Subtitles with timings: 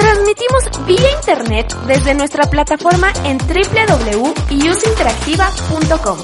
[0.00, 6.18] Transmitimos vía internet desde nuestra plataforma en www.useinteractiva.com.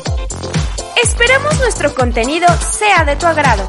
[1.03, 3.67] Esperamos nuestro contenido sea de tu agrado.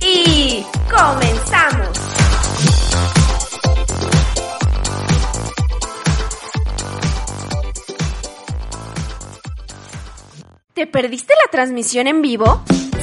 [0.00, 1.90] Y comenzamos.
[10.72, 12.62] ¿Te perdiste la transmisión en vivo?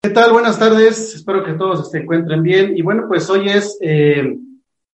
[0.01, 0.31] ¿Qué tal?
[0.31, 1.17] Buenas tardes.
[1.17, 2.77] Espero que todos se encuentren bien.
[2.77, 4.37] Y bueno, pues hoy es eh,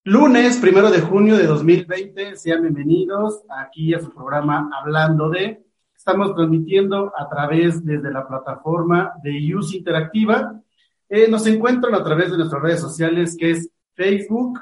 [0.05, 2.37] lunes, primero de junio de 2020.
[2.37, 5.63] Sean bienvenidos aquí a su programa Hablando de.
[5.95, 10.61] Estamos transmitiendo a través desde la plataforma de Use Interactiva.
[11.09, 14.61] Eh, nos encuentran a través de nuestras redes sociales que es Facebook,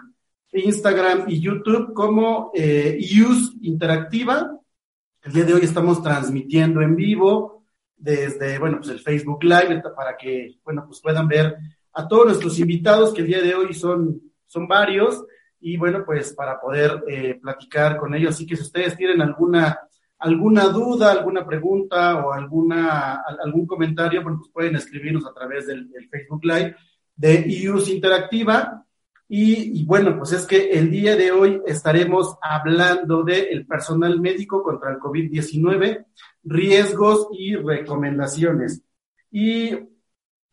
[0.53, 4.59] Instagram y YouTube como eh, Use Interactiva.
[5.23, 7.65] El día de hoy estamos transmitiendo en vivo
[7.97, 11.57] desde, bueno, pues el Facebook Live para que, bueno, pues puedan ver
[11.93, 15.25] a todos nuestros invitados que el día de hoy son, son varios
[15.61, 18.35] y bueno, pues para poder eh, platicar con ellos.
[18.35, 19.79] Así que si ustedes tienen alguna
[20.19, 26.45] alguna duda, alguna pregunta o alguna, algún comentario, pues pueden escribirnos a través del, Facebook
[26.45, 26.77] Live
[27.17, 28.85] de IUS Interactiva.
[29.31, 34.63] Y, bueno, pues es que el día de hoy estaremos hablando del el personal médico
[34.63, 36.07] contra el COVID-19,
[36.45, 38.83] riesgos y recomendaciones.
[39.31, 39.77] Y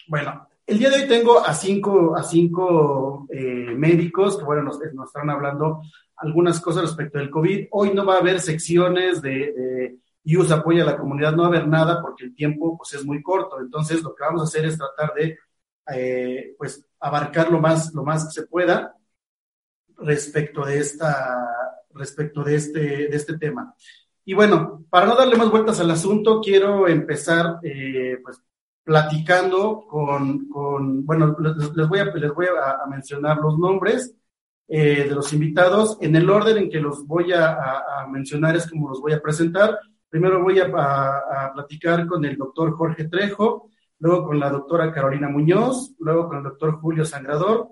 [0.08, 4.80] bueno, el día de hoy tengo a cinco, a cinco eh, médicos que, bueno, nos,
[4.82, 5.82] están hablando
[6.18, 7.68] algunas cosas respecto del COVID.
[7.72, 11.46] Hoy no va a haber secciones de, de IUS apoya a la comunidad, no va
[11.46, 13.60] a haber nada porque el tiempo pues, es muy corto.
[13.60, 15.38] Entonces, lo que vamos a hacer es tratar de
[15.94, 18.96] eh, pues, abarcar lo más, lo más que se pueda
[19.98, 21.38] respecto de, esta,
[21.94, 23.76] respecto de, este, de este tema.
[24.26, 28.42] Y bueno, para no darle más vueltas al asunto, quiero empezar eh, pues,
[28.86, 34.16] platicando con, con bueno, les, voy, a, les voy a mencionar los nombres.
[34.68, 35.98] Eh, de los invitados.
[36.02, 39.78] En el orden en que los voy a, mencionar es como los voy a presentar.
[40.10, 40.72] Primero voy a,
[41.54, 43.70] platicar con el doctor Jorge Trejo,
[44.00, 47.70] luego con la doctora Carolina Muñoz, luego con el doctor Julio Sangrador,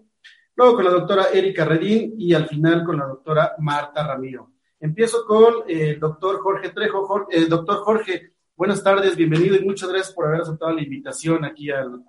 [0.56, 4.52] luego con la doctora Erika Redín y al final con la doctora Marta Ramiro.
[4.80, 7.28] Empiezo con el doctor Jorge Trejo.
[7.32, 11.70] el doctor Jorge, buenas tardes, bienvenido y muchas gracias por haber aceptado la invitación aquí
[11.70, 12.04] al,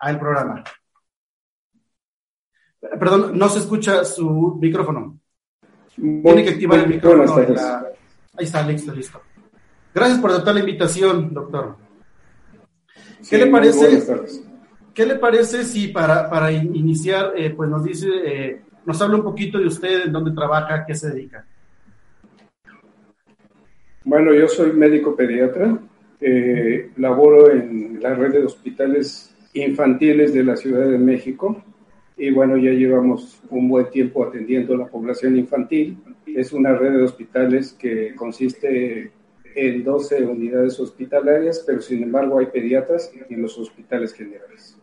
[0.00, 0.64] al programa.
[2.80, 5.18] Perdón, no se escucha su micrófono.
[5.96, 7.34] Tiene que activar el micrófono.
[8.36, 9.20] Ahí está, listo, listo.
[9.94, 11.76] Gracias por aceptar la invitación, doctor.
[13.28, 14.02] ¿Qué le parece?
[14.92, 19.24] ¿Qué le parece si para, para iniciar, eh, pues nos dice, eh, nos habla un
[19.24, 21.46] poquito de usted, en dónde trabaja, qué se dedica?
[24.04, 25.78] Bueno, yo soy médico pediatra,
[26.20, 31.62] eh, laboro en la red de hospitales infantiles de la Ciudad de México
[32.16, 35.96] y bueno, ya llevamos un buen tiempo atendiendo la población infantil.
[36.26, 39.10] Es una red de hospitales que consiste
[39.54, 44.76] en 12 unidades hospitalarias, pero sin embargo hay pediatras en los hospitales generales.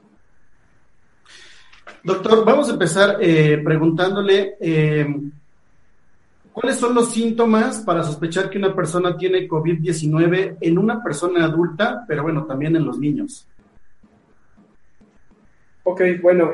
[2.04, 5.06] Doctor, vamos a empezar eh, preguntándole eh,
[6.54, 12.04] cuáles son los síntomas para sospechar que una persona tiene COVID-19 en una persona adulta,
[12.08, 13.48] pero bueno, también en los niños.
[15.84, 16.52] Ok, bueno,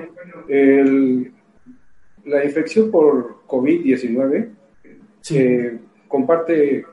[2.25, 4.49] la infección por COVID-19
[5.31, 6.85] eh, comparte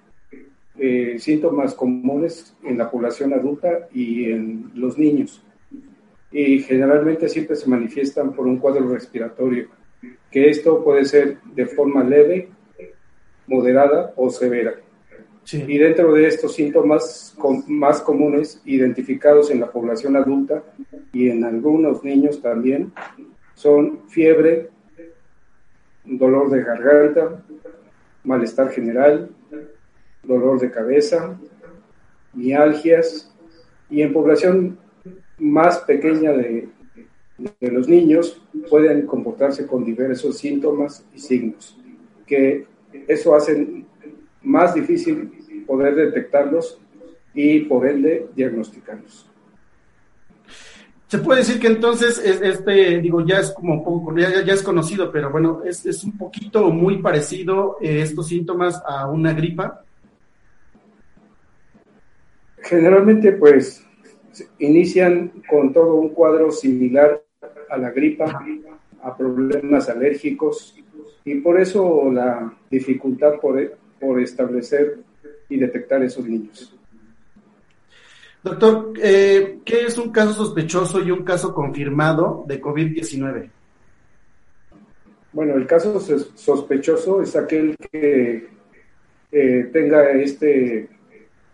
[0.77, 5.43] eh, síntomas comunes en la población adulta y en los niños.
[6.33, 9.69] Y generalmente siempre se manifiestan por un cuadro respiratorio,
[10.31, 12.49] que esto puede ser de forma leve,
[13.47, 14.75] moderada o severa.
[15.53, 17.37] Y dentro de estos síntomas
[17.69, 20.63] más comunes identificados en la población adulta
[21.13, 22.93] y en algunos niños también
[23.55, 24.71] son fiebre,
[26.05, 27.43] dolor de garganta,
[28.25, 29.31] malestar general,
[30.23, 31.39] dolor de cabeza,
[32.33, 33.31] mialgias
[33.91, 34.79] y en población
[35.39, 36.69] más pequeña de,
[37.61, 41.77] de los niños pueden comportarse con diversos síntomas y signos,
[42.27, 42.67] que
[43.09, 43.85] eso hace
[44.43, 46.81] más difícil poder detectarlos
[47.33, 49.29] y por ende diagnosticarlos.
[51.09, 55.13] Se puede decir que entonces este, digo, ya es como poco, ya, ya es conocido,
[55.13, 59.85] pero bueno, es, es un poquito muy parecido eh, estos síntomas a una gripa.
[62.59, 63.85] Generalmente, pues,
[64.59, 67.23] inician con todo un cuadro similar
[67.69, 68.45] a la gripa,
[69.03, 70.75] a problemas alérgicos,
[71.25, 74.99] y por eso la dificultad por, por establecer
[75.49, 76.75] y detectar esos niños.
[78.43, 83.51] Doctor, eh, ¿qué es un caso sospechoso y un caso confirmado de COVID-19?
[85.33, 88.47] Bueno, el caso sospechoso es aquel que
[89.33, 90.89] eh, tenga este,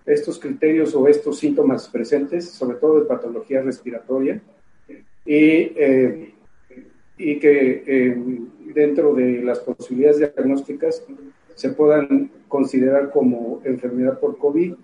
[0.04, 4.40] estos criterios o estos síntomas presentes, sobre todo de patología respiratoria,
[5.24, 6.34] y, eh,
[7.16, 8.16] y que
[8.72, 11.04] dentro de las posibilidades diagnósticas
[11.54, 14.74] se puedan considerar como enfermedad por COVID.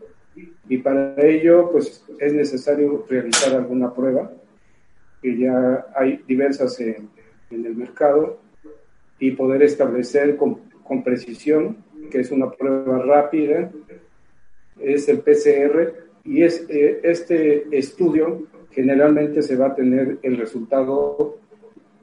[0.68, 4.30] Y para ello pues es necesario realizar alguna prueba
[5.22, 7.08] que ya hay diversas en,
[7.50, 8.38] el mercado
[9.18, 10.60] y poder establecer con,
[11.04, 11.78] precisión
[12.10, 13.70] que es una prueba rápida
[14.80, 15.94] es el PCR
[16.24, 21.38] y es eh, este estudio generalmente se va a tener el resultado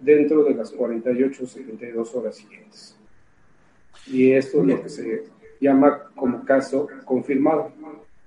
[0.03, 2.95] dentro de las 48 o 72 horas siguientes.
[4.07, 5.23] Y esto es lo que se
[5.59, 7.71] llama como caso confirmado,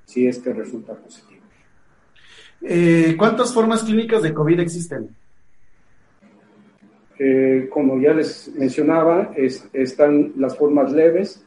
[0.05, 1.43] si es que resulta positivo.
[2.63, 5.15] Eh, ¿Cuántas formas clínicas de COVID existen?
[7.19, 9.33] Eh, como ya les mencionaba,
[9.73, 11.45] están las formas leves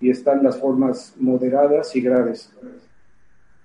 [0.00, 2.52] y están las formas moderadas y graves.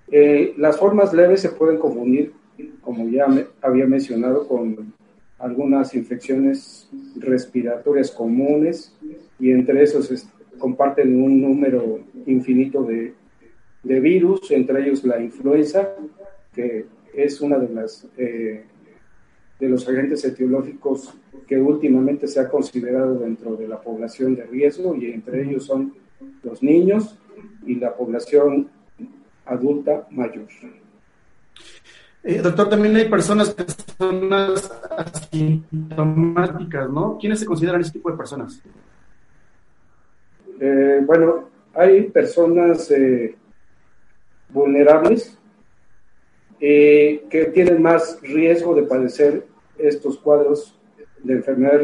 [0.10, 2.34] Eh, las formas leves se pueden confundir,
[2.82, 3.28] como ya
[3.62, 4.94] había mencionado, con
[5.40, 8.96] algunas infecciones respiratorias comunes
[9.40, 13.14] y entre esos comparten un número infinito de,
[13.84, 15.94] de, virus, entre ellos la influenza,
[16.54, 18.64] que es una de las eh,
[19.60, 21.14] de los agentes etiológicos
[21.48, 25.94] que últimamente se ha considerado dentro de la población de riesgo y entre ellos son
[26.44, 27.18] los niños
[27.66, 28.70] y la población
[29.46, 30.48] adulta mayor.
[32.30, 33.56] Eh, doctor, también hay personas
[34.98, 37.18] asintomáticas, ¿no?
[37.18, 38.62] ¿Quiénes se consideran ese tipo de personas?
[40.60, 43.34] Eh, bueno, hay personas eh,
[44.50, 45.38] vulnerables
[46.60, 49.48] que tienen más riesgo de padecer
[49.78, 50.78] estos cuadros
[51.24, 51.80] de enfermedad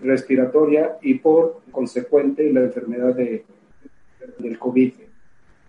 [0.00, 3.44] respiratoria y por consecuente la enfermedad de,
[4.38, 4.92] del COVID.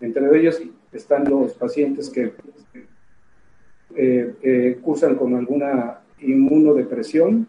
[0.01, 0.62] Entre ellos
[0.92, 2.34] están los pacientes que
[3.96, 7.48] eh, eh, cursan con alguna inmunodepresión,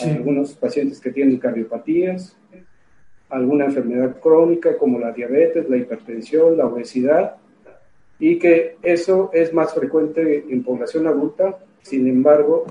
[0.00, 2.36] algunos pacientes que tienen cardiopatías,
[3.28, 7.36] alguna enfermedad crónica como la diabetes, la hipertensión, la obesidad,
[8.18, 12.66] y que eso es más frecuente en población adulta, sin embargo,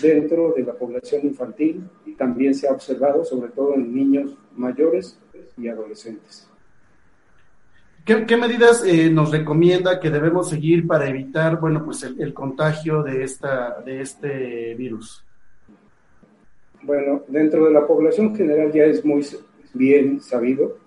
[0.00, 5.18] dentro de la población infantil también se ha observado, sobre todo en niños mayores
[5.56, 6.48] y adolescentes.
[8.06, 13.24] ¿Qué, medidas eh, nos recomienda que debemos seguir para evitar, bueno, pues el, contagio de,
[13.24, 15.26] esta, de este virus?
[16.82, 19.26] Bueno, dentro de la población general ya es muy
[19.74, 20.78] bien sabido.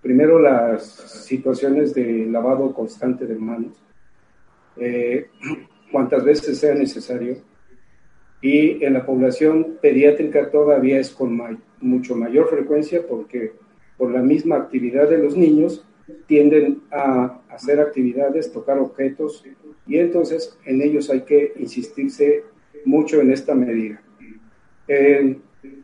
[0.00, 3.72] Primero, las situaciones de lavado constante de manos,
[4.76, 5.26] eh,
[5.90, 7.38] cuantas veces sea necesario.
[8.40, 11.36] Y en la población pediátrica todavía es con
[11.80, 13.54] mucho mayor frecuencia porque
[13.96, 15.84] por la misma actividad de los niños
[16.26, 19.44] tienden a hacer actividades, tocar objetos,
[19.86, 22.44] y entonces en ellos hay que insistirse
[22.84, 24.00] mucho en esta medida.
[24.88, 25.38] Eh,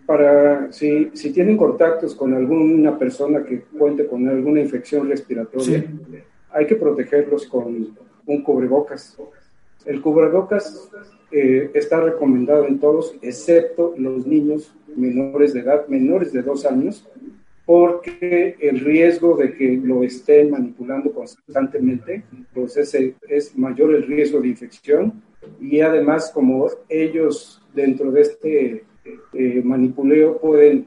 [0.06, 5.84] para si, si, tienen contactos con alguna persona que cuente con alguna infección respiratoria,
[6.50, 7.94] hay que protegerlos con
[8.26, 9.16] un cubrebocas.
[9.84, 10.90] El cubrebocas
[11.30, 17.06] eh, está recomendado en todos, excepto los niños menores de edad, menores de dos años,
[17.68, 22.22] porque el riesgo de que lo estén manipulando constantemente,
[22.54, 25.22] pues ese es mayor el riesgo de infección
[25.60, 28.84] y además como ellos dentro de este
[29.34, 30.86] eh, manipuleo pueden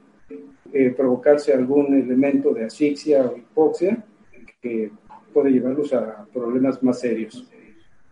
[0.73, 4.03] eh, provocarse algún elemento de asfixia o hipoxia
[4.59, 4.89] que
[5.31, 7.47] puede llevarlos a problemas más serios.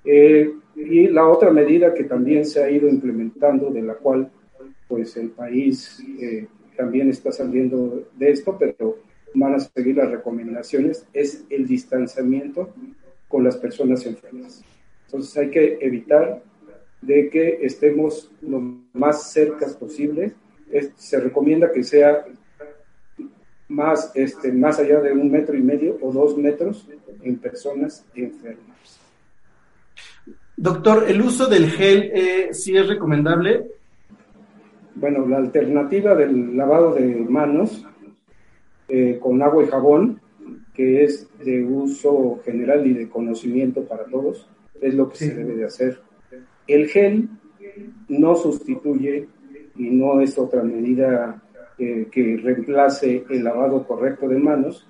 [0.06, 4.30] Eh, y la otra medida que también se ha ido implementando, de la cual
[4.88, 6.46] pues el país eh,
[6.80, 9.00] también está saliendo de esto, pero
[9.34, 12.70] van a seguir las recomendaciones, es el distanciamiento
[13.28, 14.64] con las personas enfermas.
[15.06, 16.42] Entonces hay que evitar
[17.02, 18.62] de que estemos lo
[18.94, 20.32] más cercas posible.
[20.96, 22.26] se recomienda que sea
[23.68, 26.88] más, este, más allá de un metro y medio o dos metros
[27.22, 29.02] en personas enfermas.
[30.56, 33.79] Doctor, ¿el uso del gel eh, sí es recomendable?
[35.00, 37.86] Bueno, la alternativa del lavado de manos
[38.90, 40.20] eh, con agua y jabón,
[40.74, 44.50] que es de uso general y de conocimiento para todos,
[44.82, 46.02] es lo que se debe de hacer.
[46.68, 47.30] El gel
[48.10, 49.30] no sustituye
[49.78, 51.42] y no es otra medida
[51.78, 54.86] eh, que reemplace el lavado correcto de manos,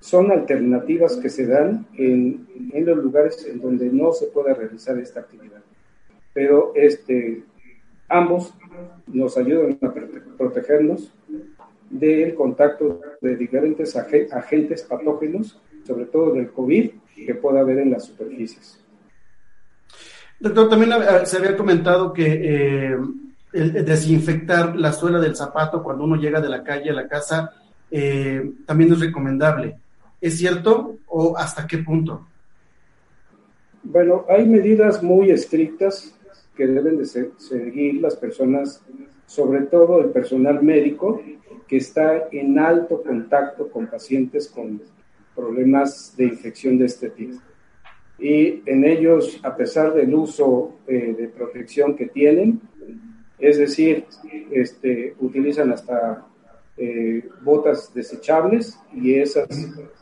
[0.00, 4.98] son alternativas que se dan en, en, los lugares en donde no se pueda realizar
[4.98, 5.62] esta actividad.
[6.32, 7.44] Pero este,
[8.10, 8.52] ambos
[9.06, 9.92] nos ayudan a
[10.36, 11.12] protegernos
[11.88, 16.90] del contacto de diferentes agentes patógenos, sobre todo del COVID,
[17.26, 18.78] que pueda haber en las superficies.
[20.38, 20.92] Doctor, también
[21.24, 22.98] se había comentado que eh,
[23.52, 27.52] el desinfectar la suela del zapato cuando uno llega de la calle a la casa
[27.90, 29.78] eh, también es recomendable.
[30.20, 32.26] ¿Es cierto o hasta qué punto?
[33.82, 36.14] Bueno, hay medidas muy estrictas
[36.56, 38.84] que deben de seguir las personas,
[39.26, 41.22] sobre todo el personal médico,
[41.66, 44.82] que está en alto contacto con pacientes con
[45.34, 47.40] problemas de infección de este tipo.
[48.18, 52.60] Y en ellos, a pesar del uso eh, de protección que tienen,
[53.38, 54.04] es decir,
[54.50, 56.26] este, utilizan hasta
[56.76, 59.48] eh, botas desechables y esas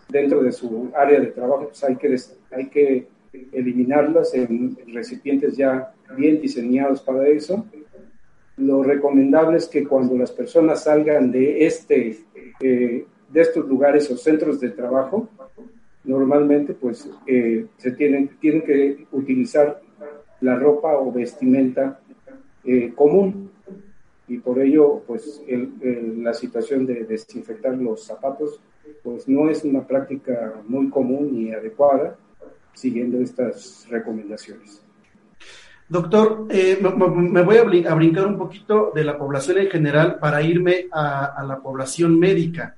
[0.08, 2.16] dentro de su área de trabajo pues hay que,
[2.50, 3.08] hay que
[3.52, 7.66] eliminarlas en recipientes ya bien diseñados para eso.
[8.56, 12.18] Lo recomendable es que cuando las personas salgan de, este,
[12.60, 15.28] eh, de estos lugares o centros de trabajo,
[16.04, 19.80] normalmente pues eh, se tienen, tienen que utilizar
[20.40, 22.00] la ropa o vestimenta
[22.94, 23.50] común
[24.28, 28.60] y por ello pues la situación de desinfectar los zapatos
[29.02, 32.16] pues no es una práctica muy común ni adecuada
[32.74, 34.82] siguiendo estas recomendaciones.
[35.88, 40.86] Doctor, eh, me, voy a, brincar un poquito de la población en general para irme
[40.92, 42.76] a, la población médica.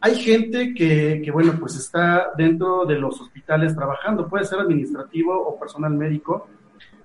[0.00, 5.58] Hay gente que, bueno, pues está dentro de los hospitales trabajando, puede ser administrativo o
[5.58, 6.48] personal médico.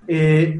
[0.07, 0.59] Eh,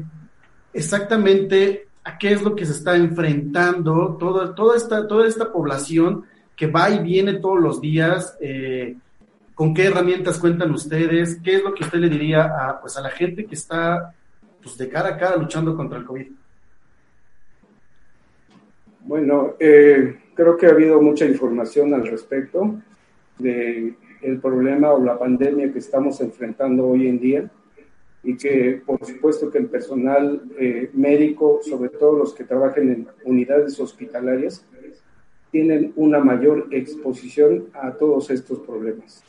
[0.72, 6.24] exactamente a qué es lo que se está enfrentando toda, toda, esta, toda esta población
[6.54, 8.96] que va y viene todos los días, eh,
[9.56, 13.00] con qué herramientas cuentan ustedes, qué es lo que usted le diría a, pues, a
[13.00, 14.14] la gente que está
[14.64, 16.26] pues, de cara a cara luchando contra el COVID.
[19.00, 22.80] Bueno, eh, creo que ha habido mucha información al respecto
[23.38, 27.50] de el problema o la pandemia que estamos enfrentando hoy en día
[28.22, 33.08] y que por supuesto que el personal eh, médico, sobre todo los que trabajan en
[33.24, 34.66] unidades hospitalarias,
[35.50, 39.22] tienen una mayor exposición a todos estos problemas.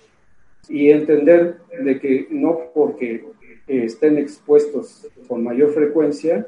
[0.70, 3.26] Y entender de que no porque
[3.68, 6.46] estén expuestos con mayor frecuencia,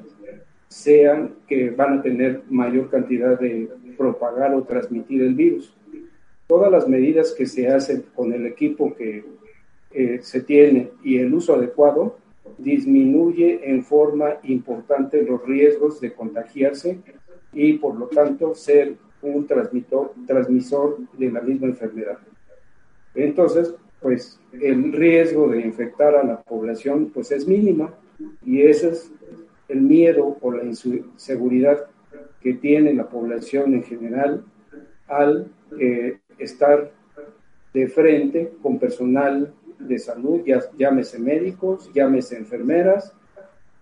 [0.67, 5.73] sean que van a tener mayor cantidad de propagar o transmitir el virus.
[6.45, 9.23] Todas las medidas que se hacen con el equipo que
[9.91, 12.17] eh, se tiene y el uso adecuado
[12.57, 16.99] disminuye en forma importante los riesgos de contagiarse
[17.53, 22.19] y por lo tanto ser un transmisor de la misma enfermedad.
[23.15, 27.93] Entonces, pues el riesgo de infectar a la población pues es mínima.
[28.45, 29.11] Y ese es
[29.67, 31.85] el miedo o la inseguridad
[32.41, 34.43] que tiene la población en general
[35.07, 36.91] al eh, estar
[37.73, 40.41] de frente con personal de salud,
[40.77, 43.13] llámese médicos, llámese enfermeras,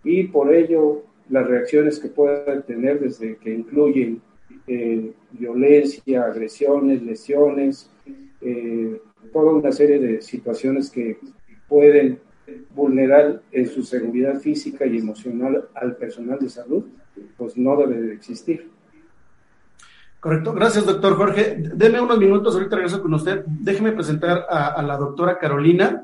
[0.03, 4.21] y por ello las reacciones que pueden tener desde que incluyen
[4.67, 7.89] eh, violencia, agresiones, lesiones,
[8.41, 8.99] eh,
[9.31, 11.19] toda una serie de situaciones que
[11.67, 12.19] pueden
[12.71, 16.85] vulnerar en su seguridad física y emocional al personal de salud,
[17.37, 18.69] pues no debe de existir.
[20.19, 20.53] Correcto.
[20.53, 21.55] Gracias, doctor Jorge.
[21.57, 23.43] Deme unos minutos, ahorita regreso con usted.
[23.45, 26.03] Déjeme presentar a, la doctora Carolina.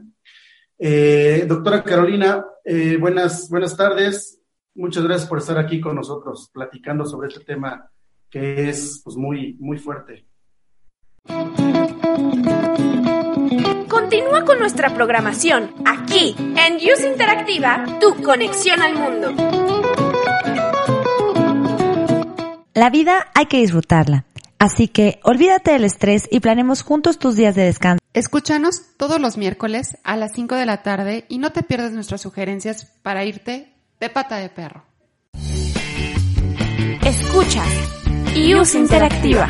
[0.78, 4.40] Eh, doctora Carolina, eh, buenas, buenas tardes.
[4.76, 7.90] Muchas gracias por estar aquí con nosotros platicando sobre este tema
[8.30, 10.26] que es pues, muy, muy fuerte.
[13.92, 19.34] Continúa con nuestra programación aquí en Use Interactiva, tu conexión al mundo.
[22.74, 24.24] La vida hay que disfrutarla.
[24.60, 28.00] Así que olvídate del estrés y planemos juntos tus días de descanso.
[28.14, 32.22] Escúchanos todos los miércoles a las 5 de la tarde y no te pierdas nuestras
[32.22, 34.86] sugerencias para irte de pata de perro.
[37.04, 37.64] Escucha
[38.38, 39.50] Use Interactiva.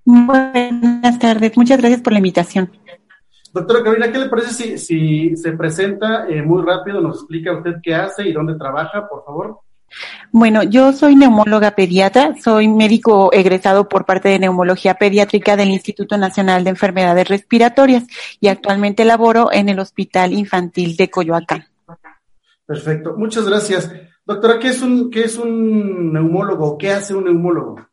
[0.05, 2.73] Buenas tardes, muchas gracias por la invitación.
[3.53, 7.75] Doctora Carolina, ¿qué le parece si, si se presenta eh, muy rápido, nos explica usted
[7.81, 9.61] qué hace y dónde trabaja, por favor?
[10.31, 16.17] Bueno, yo soy neumóloga pediatra, soy médico egresado por parte de neumología pediátrica del Instituto
[16.17, 18.05] Nacional de Enfermedades Respiratorias
[18.41, 21.67] y actualmente laboro en el Hospital Infantil de Coyoacán.
[22.67, 23.91] Perfecto, muchas gracias.
[24.25, 26.79] Doctora, ¿qué es un, qué es un neumólogo?
[26.79, 27.92] ¿Qué hace un neumólogo?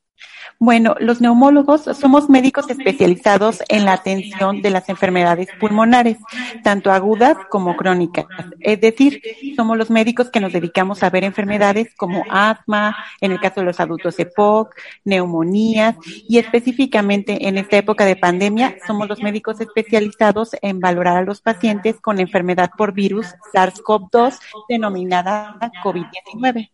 [0.61, 6.17] Bueno, los neumólogos somos médicos especializados en la atención de las enfermedades pulmonares,
[6.65, 8.25] tanto agudas como crónicas.
[8.59, 9.21] Es decir,
[9.55, 13.67] somos los médicos que nos dedicamos a ver enfermedades como asma, en el caso de
[13.67, 15.95] los adultos EPOC, neumonías
[16.27, 21.39] y específicamente en esta época de pandemia somos los médicos especializados en valorar a los
[21.39, 26.69] pacientes con enfermedad por virus SARS-CoV-2 denominada COVID-19.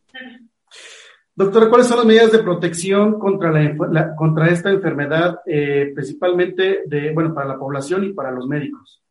[1.37, 7.11] Doctora, ¿cuáles son las medidas de protección contra, la, contra esta enfermedad, eh, principalmente de,
[7.13, 9.01] bueno, para la población y para los médicos?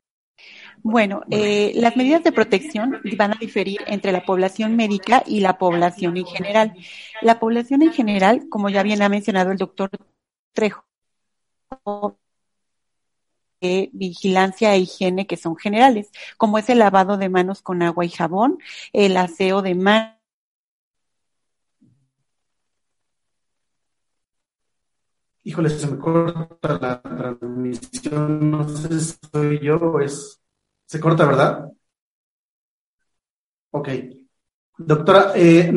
[0.83, 5.59] Bueno, eh, las medidas de protección van a diferir entre la población médica y la
[5.59, 6.75] población en general.
[7.21, 9.91] La población en general, como ya bien ha mencionado el doctor
[10.53, 10.85] Trejo,
[13.61, 18.05] eh, vigilancia e higiene que son generales, como es el lavado de manos con agua
[18.05, 18.59] y jabón,
[18.93, 20.14] el aseo de manos,
[25.55, 30.43] Híjole, se me corta la transmisión, no sé si soy yo o es...
[30.85, 31.71] Se corta, ¿verdad?
[33.71, 33.89] Ok.
[34.77, 35.73] Doctora, eh,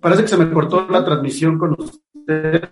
[0.00, 2.70] parece que se me cortó la transmisión con usted.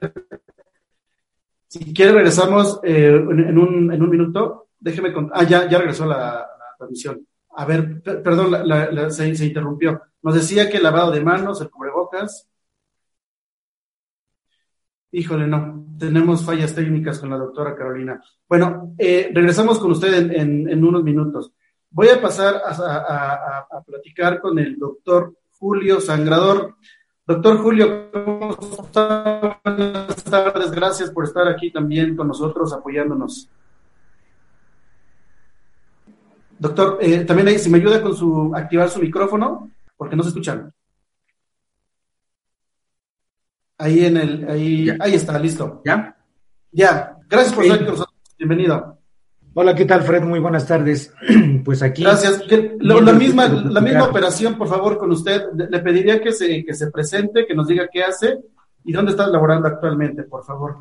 [1.66, 4.68] Si quiere, regresamos eh, en, un, en, un, minuto.
[4.80, 5.38] Déjeme contar.
[5.38, 7.26] Ah, ya, ya regresó la, transmisión.
[7.56, 8.54] A ver, perdón,
[9.12, 10.00] se, se interrumpió.
[10.22, 12.48] Nos decía que el lavado de manos, el cubrebocas,
[15.10, 18.22] Híjole, no, tenemos fallas técnicas con la doctora Carolina.
[18.46, 21.52] Bueno, eh, regresamos con usted en, unos minutos.
[21.90, 26.76] Voy a pasar a, platicar con el doctor Julio Sangrador.
[27.26, 29.60] Doctor Julio, ¿cómo está?
[29.64, 33.48] Buenas tardes, gracias por estar aquí también con nosotros apoyándonos.
[36.58, 40.30] Doctor, eh, también ahí, si me ayuda con su activar su micrófono, porque no se
[40.30, 40.72] escuchan.
[43.80, 45.82] Ahí en el, ahí, ahí está, listo.
[45.84, 46.16] ¿Ya?
[46.72, 47.16] Ya.
[47.28, 48.14] Gracias por estar con nosotros.
[48.36, 48.98] Bienvenido.
[49.54, 50.24] Hola, ¿qué tal, Fred?
[50.24, 51.14] Muy buenas tardes.
[51.64, 52.02] pues aquí.
[52.02, 52.42] Gracias.
[52.80, 55.44] La, misma, la misma operación, por favor, con usted.
[55.54, 58.40] Le pediría que se, que se presente, que nos diga qué hace
[58.84, 60.78] y dónde está laborando actualmente, por favor.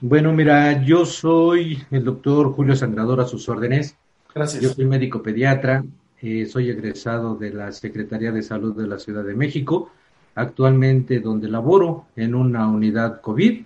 [0.00, 3.96] Bueno, mira, yo soy el doctor Julio Sangrador a sus órdenes.
[4.32, 4.62] Gracias.
[4.62, 5.84] Yo soy médico pediatra,
[6.22, 9.90] eh, soy egresado de la Secretaría de Salud de la Ciudad de México
[10.34, 13.64] actualmente donde laboro en una unidad COVID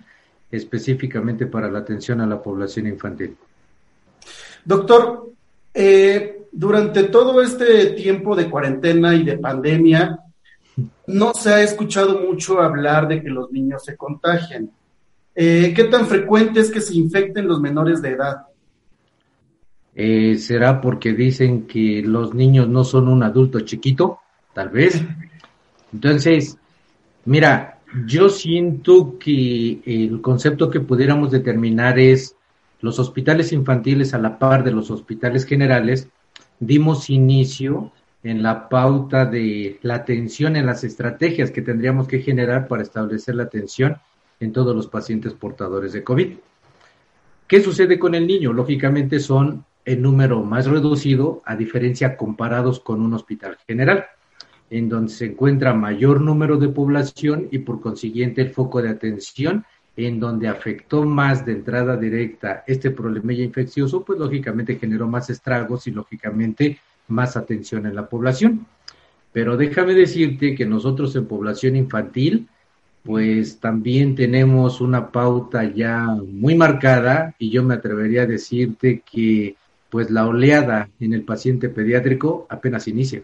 [0.51, 3.35] específicamente para la atención a la población infantil.
[4.65, 5.29] Doctor,
[5.73, 10.19] Eh, durante todo este tiempo de cuarentena y de pandemia,
[11.07, 14.69] no se ha escuchado mucho hablar de que los niños se contagian.
[15.35, 18.47] Eh, ¿Qué tan frecuente es que se infecten los menores de edad?
[19.95, 24.19] Eh, ¿Será porque dicen que los niños no son un adulto chiquito?
[24.53, 25.01] Tal vez.
[25.93, 26.57] Entonces,
[27.25, 32.35] mira, yo siento que el concepto que pudiéramos determinar es
[32.81, 36.07] los hospitales infantiles a la par de los hospitales generales,
[36.59, 37.91] dimos inicio
[38.23, 43.35] en la pauta de la atención, en las estrategias que tendríamos que generar para establecer
[43.35, 43.97] la atención
[44.39, 46.33] en todos los pacientes portadores de COVID.
[47.47, 48.53] ¿Qué sucede con el niño?
[48.53, 54.05] Lógicamente son en número más reducido, a diferencia comparados con un hospital general,
[54.69, 59.65] en donde se encuentra mayor número de población y por consiguiente el foco de atención
[59.97, 65.87] en donde afectó más de entrada directa este problema infeccioso, pues lógicamente generó más estragos
[65.87, 66.79] y lógicamente
[67.09, 68.65] más atención en la población.
[69.33, 72.47] Pero déjame decirte que nosotros en población infantil,
[73.03, 79.55] pues también tenemos una pauta ya muy marcada y yo me atrevería a decirte que
[79.89, 83.23] pues la oleada en el paciente pediátrico apenas inicia.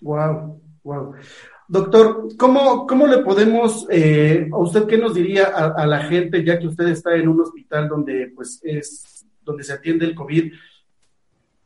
[0.00, 1.14] Wow, wow.
[1.70, 6.58] Doctor, ¿cómo, cómo le podemos, eh, a usted qué nos diría a, la gente, ya
[6.58, 10.50] que usted está en un hospital donde pues es, donde se atiende el COVID,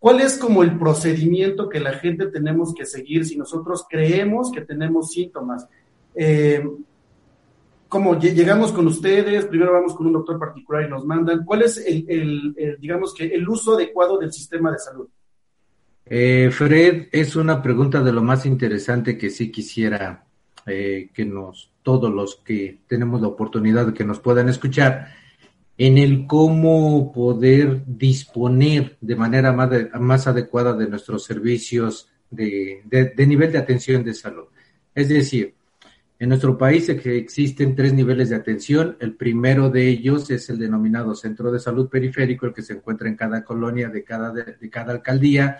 [0.00, 4.62] ¿cuál es como el procedimiento que la gente tenemos que seguir si nosotros creemos que
[4.62, 5.68] tenemos síntomas?
[6.16, 6.68] Eh,
[7.88, 9.44] ¿Cómo llegamos con ustedes?
[9.44, 11.44] Primero vamos con un doctor particular y nos mandan.
[11.44, 15.08] ¿Cuál es el, el digamos que, el uso adecuado del sistema de salud?
[16.04, 20.24] Eh, Fred, es una pregunta de lo más interesante que sí quisiera
[20.66, 25.08] eh, que nos, todos los que tenemos la oportunidad de que nos puedan escuchar,
[25.78, 33.26] en el cómo poder disponer de manera más, más adecuada de nuestros servicios de, de,
[33.26, 34.46] nivel de atención de salud.
[34.94, 35.54] Es decir,
[36.18, 38.96] en nuestro país existen tres niveles de atención.
[39.00, 43.08] El primero de ellos es el denominado Centro de Salud Periférico, el que se encuentra
[43.08, 45.58] en cada colonia de cada, de cada alcaldía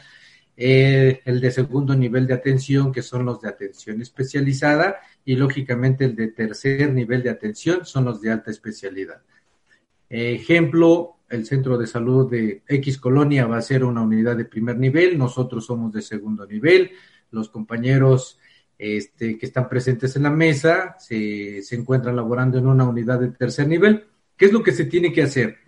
[0.56, 6.04] eh, el de segundo nivel de atención, que son los de atención especializada, y lógicamente
[6.04, 9.22] el de tercer nivel de atención son los de alta especialidad.
[10.08, 14.78] ejemplo, el centro de salud de X Colonia va a ser una unidad de primer
[14.78, 16.90] nivel, nosotros somos de segundo nivel,
[17.30, 18.38] los compañeros
[18.78, 23.28] este, que están presentes en la mesa se, se encuentran laborando en una unidad de
[23.28, 24.04] tercer nivel.
[24.36, 25.58] ¿Qué es lo que se tiene que hacer?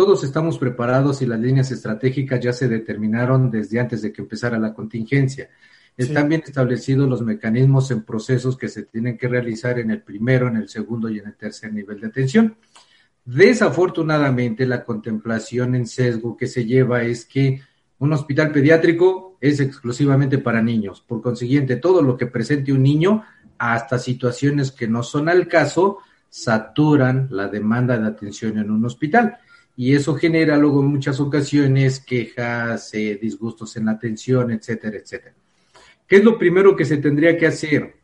[0.00, 4.58] Todos estamos preparados y las líneas estratégicas ya se determinaron desde antes de que empezara
[4.58, 5.50] la contingencia.
[5.94, 10.48] Están bien establecidos los mecanismos en procesos que se tienen que realizar en el primero,
[10.48, 12.56] en el segundo y en el tercer nivel de atención.
[13.26, 17.60] Desafortunadamente, la contemplación en sesgo que se lleva es que
[17.98, 21.02] un hospital pediátrico es exclusivamente para niños.
[21.06, 23.22] Por consiguiente, todo lo que presente un niño,
[23.58, 25.98] hasta situaciones que no son al caso,
[26.30, 29.36] saturan la demanda de atención en un hospital
[29.80, 35.34] y eso genera luego en muchas ocasiones quejas, eh, disgustos en la atención, etcétera, etcétera.
[36.06, 37.94] ¿Qué es lo primero que se tendría que hacer?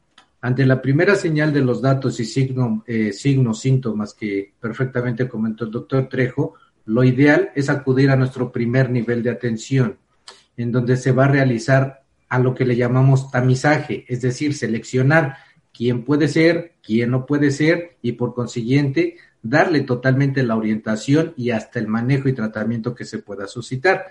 [0.41, 5.67] Ante la primera señal de los datos y signo, eh, signos, síntomas que perfectamente comentó
[5.67, 6.55] el doctor Trejo,
[6.87, 9.99] lo ideal es acudir a nuestro primer nivel de atención,
[10.57, 15.37] en donde se va a realizar a lo que le llamamos tamizaje, es decir, seleccionar
[15.75, 21.51] quién puede ser, quién no puede ser y por consiguiente darle totalmente la orientación y
[21.51, 24.07] hasta el manejo y tratamiento que se pueda suscitar.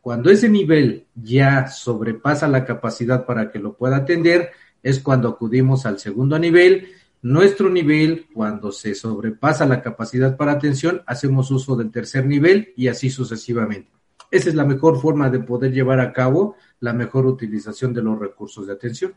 [0.00, 4.50] Cuando ese nivel ya sobrepasa la capacidad para que lo pueda atender,
[4.82, 6.88] es cuando acudimos al segundo nivel.
[7.20, 12.88] Nuestro nivel, cuando se sobrepasa la capacidad para atención, hacemos uso del tercer nivel y
[12.88, 13.90] así sucesivamente.
[14.30, 18.18] Esa es la mejor forma de poder llevar a cabo la mejor utilización de los
[18.18, 19.14] recursos de atención.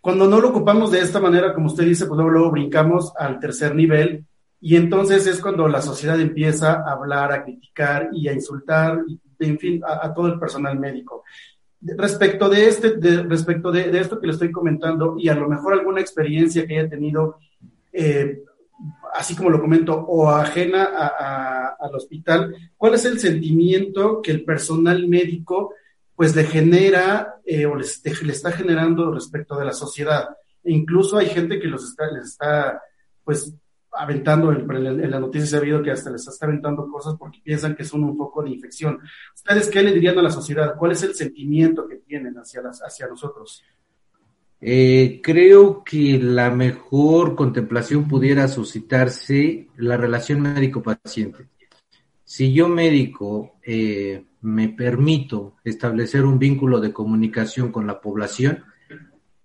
[0.00, 3.74] Cuando no lo ocupamos de esta manera, como usted dice, pues luego, brincamos al tercer
[3.74, 4.24] nivel
[4.60, 9.00] y entonces es cuando la sociedad empieza a hablar, a criticar y a insultar,
[9.38, 11.24] en fin, a, todo el personal médico.
[11.80, 16.00] Respecto de este, respecto de, esto que le estoy comentando y a lo mejor alguna
[16.00, 17.38] experiencia que haya tenido,
[17.92, 18.42] eh,
[19.14, 20.84] así como lo comento, o ajena
[21.78, 25.74] al hospital, ¿cuál es el sentimiento que el personal médico
[26.16, 30.30] pues le genera eh, o les, le está generando respecto de la sociedad?
[30.64, 32.82] E incluso hay gente que los está, les está
[33.22, 33.54] pues
[33.92, 37.74] aventando, en, la noticia se ha habido que hasta les está aventando cosas porque piensan
[37.74, 38.98] que son un poco de infección.
[39.34, 40.74] ¿Ustedes qué le dirían a la sociedad?
[40.76, 43.62] ¿Cuál es el sentimiento que tienen hacia, las, hacia nosotros?
[44.60, 51.48] Eh, creo que la mejor contemplación pudiera suscitarse la relación médico-paciente.
[52.24, 58.64] Si yo médico eh, me permito establecer un vínculo de comunicación con la población,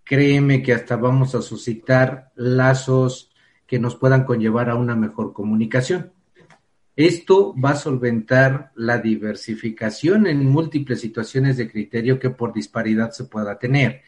[0.04, 3.33] créeme que hasta vamos a suscitar lazos
[3.68, 6.12] que nos puedan conllevar a una mejor comunicación.
[6.96, 13.24] Esto va a solventar la diversificación en múltiples situaciones de criterio que por disparidad se
[13.24, 14.02] pueda tener.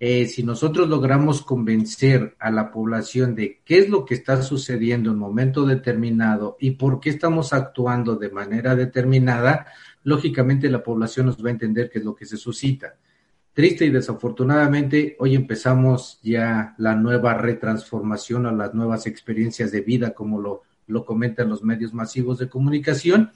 [0.00, 5.10] Eh, si nosotros logramos convencer a la población de qué es lo que está sucediendo
[5.10, 9.66] en un momento determinado y por qué estamos actuando de manera determinada,
[10.02, 12.96] lógicamente la población nos va a entender qué es lo que se suscita.
[13.52, 20.14] Triste y desafortunadamente, hoy empezamos ya la nueva retransformación a las nuevas experiencias de vida,
[20.14, 23.30] como lo, lo comentan los medios masivos de comunicación.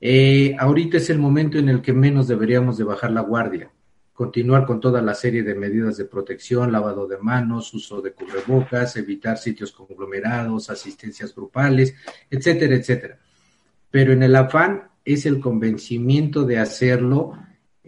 [0.00, 3.70] Eh, ahorita es el momento en el que menos deberíamos de bajar la guardia
[4.16, 8.96] continuar con toda la serie de medidas de protección, lavado de manos, uso de cubrebocas,
[8.96, 11.94] evitar sitios conglomerados, asistencias grupales,
[12.30, 13.18] etcétera, etcétera.
[13.90, 17.38] Pero en el afán es el convencimiento de hacerlo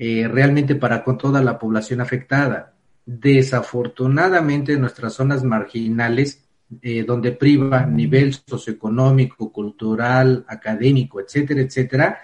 [0.00, 2.74] eh, realmente para con toda la población afectada.
[3.04, 6.46] Desafortunadamente en nuestras zonas marginales,
[6.80, 12.20] eh, donde priva nivel socioeconómico, cultural, académico, etcétera, etcétera,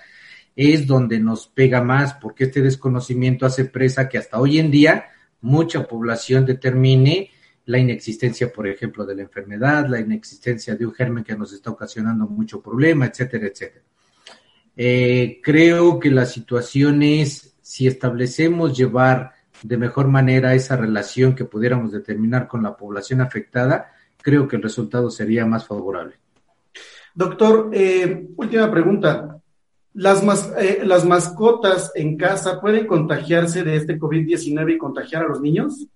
[0.54, 5.06] es donde nos pega más, porque este desconocimiento hace presa que hasta hoy en día
[5.40, 7.30] mucha población determine
[7.66, 11.70] la inexistencia, por ejemplo, de la enfermedad, la inexistencia de un germen que nos está
[11.70, 13.84] ocasionando mucho problema, etcétera, etcétera.
[14.76, 21.46] Eh, creo que la situación es, si establecemos llevar de mejor manera esa relación que
[21.46, 26.16] pudiéramos determinar con la población afectada, creo que el resultado sería más favorable.
[27.14, 29.40] Doctor, eh, última pregunta.
[29.94, 30.22] Las,
[30.58, 35.86] eh, ¿Las mascotas en casa pueden contagiarse de este COVID-19 y contagiar a los niños?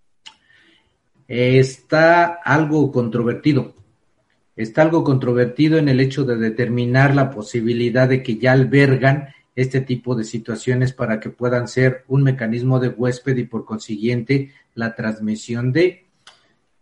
[1.26, 3.74] Está algo controvertido.
[4.57, 9.28] Está algo controvertido en el hecho de determinar la posibilidad de que ya albergan
[9.59, 14.53] este tipo de situaciones para que puedan ser un mecanismo de huésped y por consiguiente
[14.77, 16.07] la transmisión de.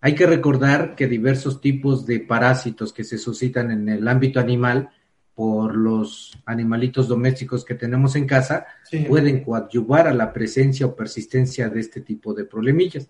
[0.03, 4.91] Hay que recordar que diversos tipos de parásitos que se suscitan en el ámbito animal
[5.35, 8.67] por los animalitos domésticos que tenemos en casa,
[9.09, 13.09] pueden coadyuvar a la presencia o persistencia de este tipo de problemillas.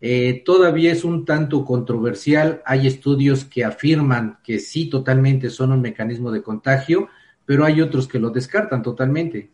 [0.00, 5.82] Eh, todavía es un tanto controversial, hay estudios que afirman que sí totalmente son un
[5.82, 7.08] mecanismo de contagio,
[7.46, 9.50] pero hay otros que lo descartan totalmente.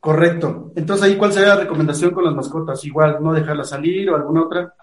[0.00, 0.72] Correcto.
[0.76, 2.84] Entonces, ahí, ¿cuál sería la recomendación con las mascotas?
[2.84, 4.74] Igual, no dejarlas salir o alguna otra.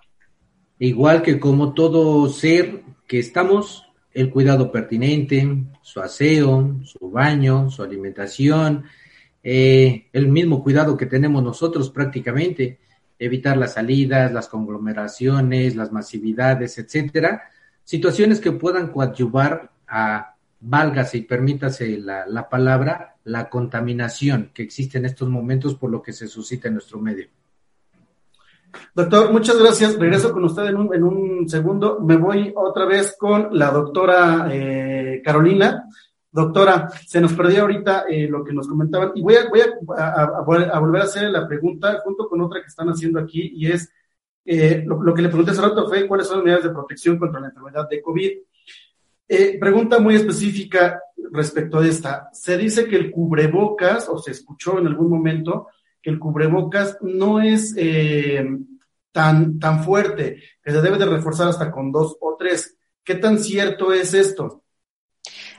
[0.79, 7.81] Igual que como todo ser que estamos, el cuidado pertinente, su aseo, su baño, su
[7.81, 8.83] alimentación,
[9.43, 12.79] eh, el mismo cuidado que tenemos nosotros prácticamente,
[13.17, 17.43] evitar las salidas, las conglomeraciones, las masividades, etcétera,
[17.83, 20.34] situaciones que puedan coadyuvar a,
[20.67, 26.01] válgase y permítase la, la palabra, la contaminación que existe en estos momentos por lo
[26.01, 27.27] que se suscita en nuestro medio.
[28.93, 29.97] Doctor, muchas gracias.
[29.97, 31.99] Regreso con usted en un, en un segundo.
[32.01, 35.85] Me voy otra vez con la doctora eh, Carolina.
[36.31, 39.61] Doctora, se nos perdió ahorita eh, lo que nos comentaban y voy, a, voy
[39.97, 43.89] a, volver a hacer la pregunta junto con otra que están haciendo aquí y es
[44.43, 47.39] eh, lo, que le pregunté hace rato fue cuáles son las medidas de protección contra
[47.39, 48.31] la enfermedad de COVID.
[49.59, 52.29] Pregunta muy específica respecto a esta.
[52.33, 55.67] Se dice que el cubrebocas, o se escuchó en algún momento,
[56.01, 58.45] que el cubrebocas no es eh,
[59.11, 62.77] tan, tan fuerte, que se debe de reforzar hasta con dos o tres.
[63.03, 64.63] ¿Qué tan cierto es esto?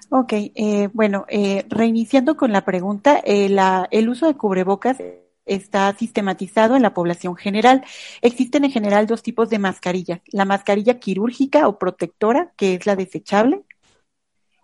[0.08, 4.98] Ok, eh, bueno, eh, reiniciando con la pregunta, el uso de cubrebocas
[5.46, 7.84] está sistematizado en la población general.
[8.20, 12.96] Existen en general dos tipos de mascarillas, la mascarilla quirúrgica o protectora, que es la
[12.96, 13.62] desechable,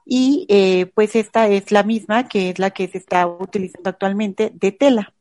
[0.05, 0.47] y
[0.95, 5.15] pues esta es la misma, que es la que se está utilizando actualmente de tela.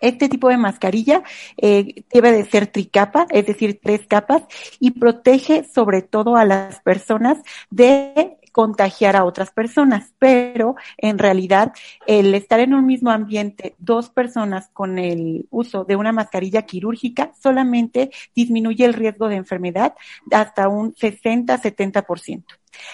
[0.00, 1.22] Este tipo de mascarilla
[1.56, 4.42] eh, debe de ser tricapa, es decir, tres capas,
[4.78, 7.38] y protege sobre todo a las personas
[7.70, 11.72] de contagiar a otras personas, pero en realidad
[12.08, 17.30] el estar en un mismo ambiente, dos personas con el uso de una mascarilla quirúrgica
[17.40, 19.94] solamente disminuye el riesgo de enfermedad
[20.32, 22.42] hasta un 60-70%.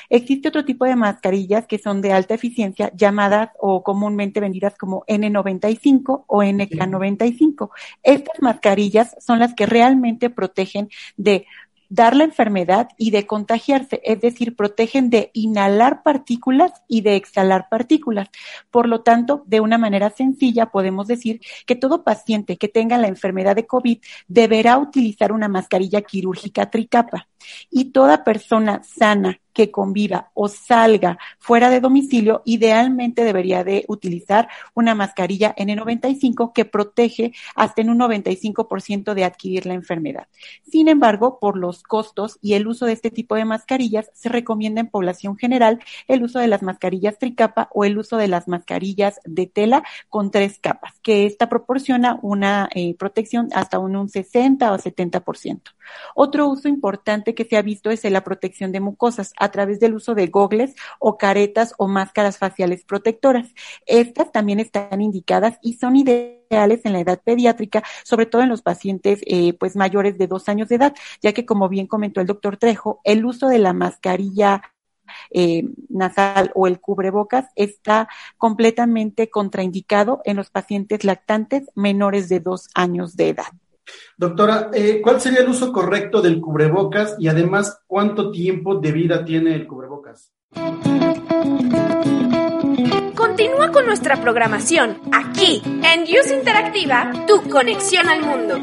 [0.08, 5.04] Existe otro tipo de mascarillas que son de alta eficiencia, llamadas o comúnmente vendidas como
[5.06, 7.70] N95 o NK95.
[8.02, 11.46] Estas mascarillas son las que realmente protegen de
[11.94, 17.68] dar la enfermedad y de contagiarse, es decir, protegen de inhalar partículas y de exhalar
[17.70, 18.28] partículas.
[18.70, 23.06] Por lo tanto, de una manera sencilla podemos decir que todo paciente que tenga la
[23.06, 27.28] enfermedad de COVID deberá utilizar una mascarilla quirúrgica tricapa.
[27.70, 34.48] Y toda persona sana que conviva o salga fuera de domicilio, idealmente debería de utilizar
[34.74, 40.26] una mascarilla N95 que protege hasta en un 95% de adquirir la enfermedad.
[40.68, 44.80] Sin embargo, por los costos y el uso de este tipo de mascarillas, se recomienda
[44.80, 49.20] en población general el uso de las mascarillas tricapa o el uso de las mascarillas
[49.24, 54.72] de tela con tres capas, que esta proporciona una eh, protección hasta un, un 60
[54.72, 55.60] o 70%.
[56.14, 59.94] Otro uso importante que se ha visto es la protección de mucosas a través del
[59.94, 63.48] uso de gogles o caretas o máscaras faciales protectoras.
[63.86, 68.62] Estas también están indicadas y son ideales en la edad pediátrica, sobre todo en los
[68.62, 72.26] pacientes eh, pues mayores de dos años de edad, ya que como bien comentó el
[72.26, 74.62] doctor Trejo, el uso de la mascarilla
[75.30, 82.68] eh, nasal o el cubrebocas está completamente contraindicado en los pacientes lactantes menores de dos
[82.74, 83.52] años de edad.
[84.16, 89.24] Doctora, eh, ¿cuál sería el uso correcto del cubrebocas y además cuánto tiempo de vida
[89.24, 90.32] tiene el cubrebocas?
[93.14, 98.60] Continúa con nuestra programación aquí en Use Interactiva, tu conexión al mundo.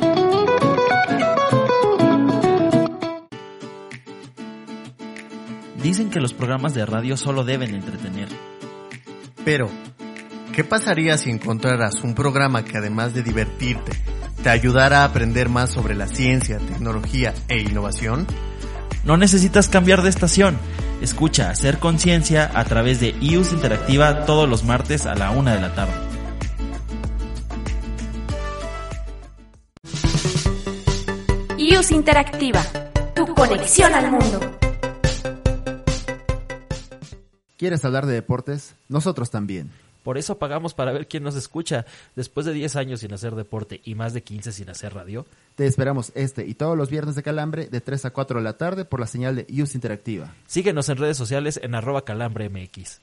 [5.81, 8.29] Dicen que los programas de radio solo deben entretener.
[9.43, 9.69] Pero,
[10.53, 13.91] ¿qué pasaría si encontraras un programa que además de divertirte,
[14.41, 18.25] te ayudará a aprender más sobre la ciencia, tecnología e innovación?
[19.03, 20.57] No necesitas cambiar de estación.
[21.01, 25.61] Escucha Hacer Conciencia a través de IUS Interactiva todos los martes a la una de
[25.61, 25.93] la tarde.
[31.57, 32.63] IUS Interactiva,
[33.15, 34.39] tu conexión al mundo.
[37.57, 38.75] ¿Quieres hablar de deportes?
[38.89, 39.71] Nosotros también.
[40.03, 41.85] Por eso pagamos para ver quién nos escucha.
[42.15, 45.25] Después de 10 años sin hacer deporte y más de 15 sin hacer radio.
[45.55, 48.57] Te esperamos este y todos los viernes de Calambre de 3 a 4 de la
[48.57, 50.33] tarde por la señal de Use Interactiva.
[50.47, 53.01] Síguenos en redes sociales en arroba calambremx.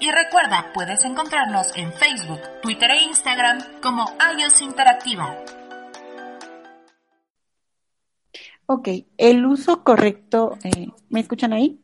[0.00, 4.04] Y recuerda, puedes encontrarnos en Facebook, Twitter e Instagram como
[4.38, 5.38] iOS Interactiva.
[8.66, 11.80] Ok, el uso correcto, eh, ¿me escuchan ahí?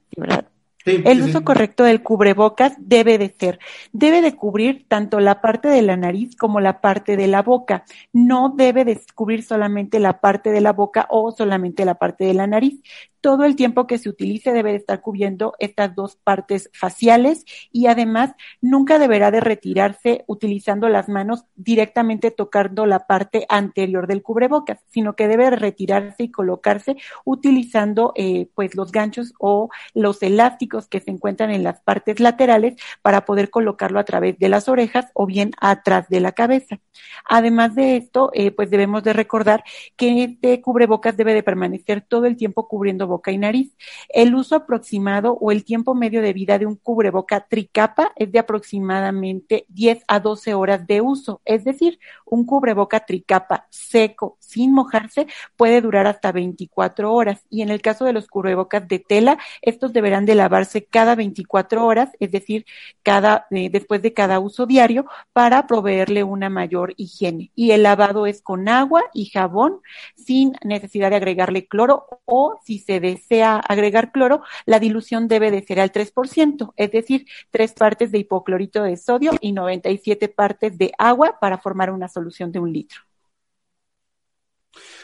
[0.85, 3.59] El uso correcto del cubrebocas debe de ser,
[3.93, 7.85] debe de cubrir tanto la parte de la nariz como la parte de la boca.
[8.13, 12.35] No debe de cubrir solamente la parte de la boca o solamente la parte de
[12.35, 12.81] la nariz
[13.21, 17.87] todo el tiempo que se utilice debe de estar cubriendo estas dos partes faciales y
[17.87, 24.79] además nunca deberá de retirarse utilizando las manos directamente tocando la parte anterior del cubrebocas,
[24.89, 31.01] sino que debe retirarse y colocarse utilizando eh, pues los ganchos o los elásticos que
[31.01, 35.27] se encuentran en las partes laterales para poder colocarlo a través de las orejas o
[35.27, 36.81] bien atrás de la cabeza.
[37.29, 39.65] Además de esto, eh, pues debemos de recordar
[39.97, 43.77] que este cubrebocas debe de permanecer todo el tiempo cubriendo boca y nariz.
[44.09, 48.39] El uso aproximado o el tiempo medio de vida de un cubreboca tricapa es de
[48.39, 51.43] aproximadamente 10 a 12 horas de uso.
[51.45, 57.45] Es decir, un cubreboca tricapa seco, sin mojarse, puede durar hasta 24 horas.
[57.51, 61.85] Y en el caso de los cubrebocas de tela, estos deberán de lavarse cada 24
[61.85, 62.65] horas, es decir,
[63.03, 67.51] cada, eh, después de cada uso diario, para proveerle una mayor higiene.
[67.55, 69.81] Y el lavado es con agua y jabón,
[70.17, 75.63] sin necesidad de agregarle cloro o si se desea agregar cloro, la dilución debe de
[75.63, 80.93] ser al 3%, es decir, tres partes de hipoclorito de sodio y 97 partes de
[80.99, 83.01] agua para formar una solución de un litro.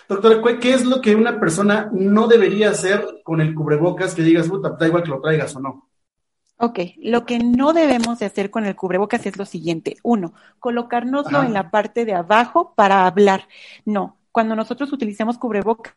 [0.08, 4.48] Doctora, ¿qué es lo que una persona no debería hacer con el cubrebocas que digas,
[4.48, 5.88] puta, da igual que lo traigas o no?
[6.58, 9.96] Ok, lo que no debemos de hacer con el cubrebocas es lo siguiente.
[10.02, 13.46] Uno, colocárnoslo en la parte de abajo para hablar.
[13.84, 15.94] No, cuando nosotros utilicemos cubrebocas,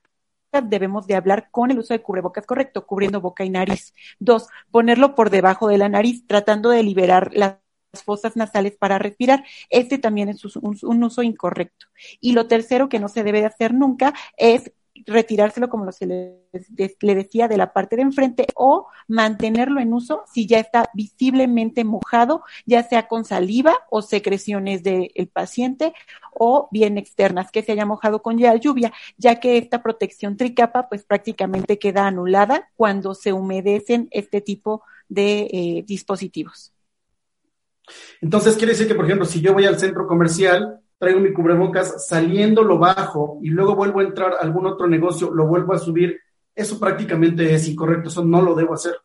[0.64, 3.94] debemos de hablar con el uso de cubrebocas correcto, cubriendo boca y nariz.
[4.20, 7.58] Dos, ponerlo por debajo de la nariz, tratando de liberar las
[8.06, 9.44] fosas nasales para respirar.
[9.70, 11.88] Este también es un, uso incorrecto.
[12.20, 14.72] Y lo tercero que no se debe de hacer nunca es
[15.10, 16.40] retirárselo como se le,
[17.02, 22.44] decía de la parte de enfrente o mantenerlo en uso si ya está visiblemente mojado,
[22.66, 25.94] ya sea con saliva o secreciones del paciente
[26.32, 30.88] o bien externas que se haya mojado con ya lluvia, ya que esta protección tricapa
[30.88, 36.72] pues prácticamente queda anulada cuando se humedecen este tipo de eh, dispositivos.
[38.22, 42.06] Entonces quiere decir que, por ejemplo, si yo voy al centro comercial, traigo mi cubrebocas,
[42.08, 45.80] saliendo lo bajo y luego vuelvo a entrar a algún otro negocio, lo vuelvo a
[45.80, 46.20] subir,
[46.54, 48.96] eso prácticamente es incorrecto, eso no lo debo hacer.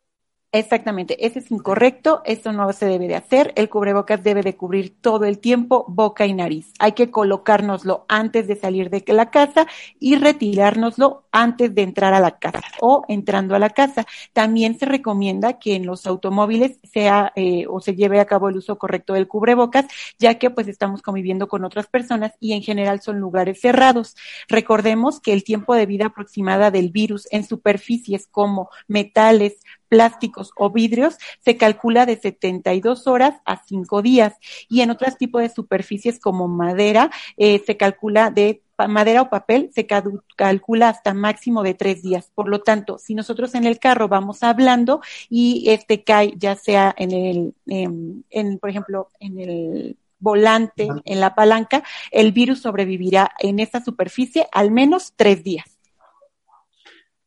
[0.56, 4.94] Exactamente, ese es incorrecto, esto no se debe de hacer, el cubrebocas debe de cubrir
[5.00, 6.72] todo el tiempo boca y nariz.
[6.78, 9.66] Hay que colocárnoslo antes de salir de la casa
[9.98, 14.06] y retirárnoslo antes de entrar a la casa o entrando a la casa.
[14.32, 18.56] También se recomienda que en los automóviles sea eh, o se lleve a cabo el
[18.56, 19.86] uso correcto del cubrebocas,
[20.20, 24.14] ya que pues estamos conviviendo con otras personas y en general son lugares cerrados.
[24.48, 29.56] Recordemos que el tiempo de vida aproximada del virus en superficies como metales,
[29.94, 34.34] plásticos o vidrios se calcula de 72 horas a 5 días
[34.68, 39.70] y en otros tipos de superficies como madera eh, se calcula de madera o papel
[39.72, 42.32] se calcula hasta máximo de tres días.
[42.34, 46.92] Por lo tanto, si nosotros en el carro vamos hablando y este cae ya sea
[46.98, 53.60] en el, en, por ejemplo, en el volante, en la palanca, el virus sobrevivirá en
[53.60, 55.73] esa superficie al menos tres días.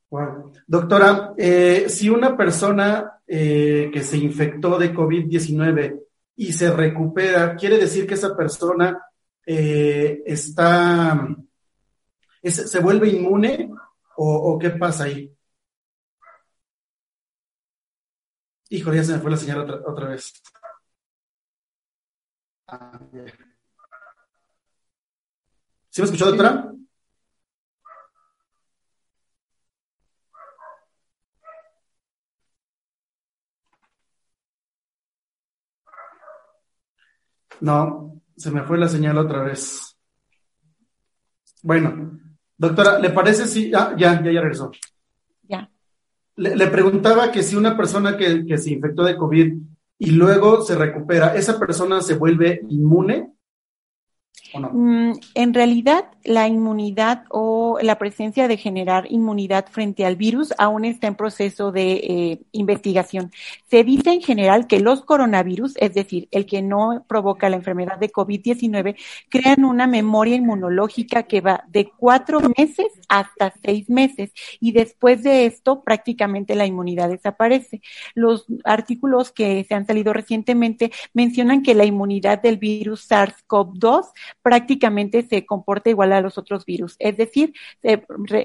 [0.09, 6.01] Doctora, eh, si una persona eh, que se infectó de COVID-19
[6.37, 8.97] y se recupera, ¿quiere decir que esa persona
[9.45, 11.27] eh, está,
[12.41, 13.69] se vuelve inmune
[14.15, 15.33] o, qué pasa ahí?
[18.69, 20.33] Híjole, ya se me fue la señal otra, otra vez.
[22.67, 22.99] Ah,
[25.89, 26.73] ¿Sí me escuchó, doctora?
[37.61, 39.97] No, se me fue la señal otra vez.
[41.63, 42.19] Bueno,
[42.57, 43.71] doctora, ¿le parece si...
[43.73, 44.71] Ah, ya, ya, ya regresó.
[45.43, 45.69] Ya.
[46.35, 49.53] Le, preguntaba que si una persona que, que se infectó de COVID
[49.99, 53.33] y luego se recupera, ¿esa persona se vuelve inmune?
[54.59, 60.85] Mm, en realidad, la inmunidad o la presencia de generar inmunidad frente al virus aún
[60.85, 63.31] está en proceso de eh, investigación.
[63.69, 67.97] Se dice en general que los coronavirus, es decir, el que no provoca la enfermedad
[67.97, 68.95] de COVID-19,
[69.29, 75.45] crean una memoria inmunológica que va de cuatro meses hasta seis meses y después de
[75.45, 77.81] esto prácticamente la inmunidad desaparece.
[78.15, 84.07] Los artículos que se han salido recientemente mencionan que la inmunidad del virus SARS-CoV-2
[84.47, 86.95] prácticamente se comporta igual a los otros virus.
[86.99, 87.53] Es decir,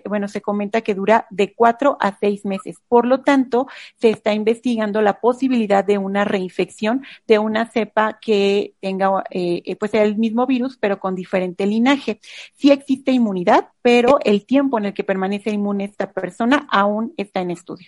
[0.05, 2.79] bueno, se comenta que dura de cuatro a seis meses.
[2.89, 8.75] Por lo tanto, se está investigando la posibilidad de una reinfección de una cepa que
[8.81, 12.19] tenga, eh, eh, pues, el mismo virus, pero con diferente linaje.
[12.55, 17.43] Sí existe inmunidad, pero el tiempo en el que permanece inmune esta persona aún está
[17.43, 17.87] en estudio.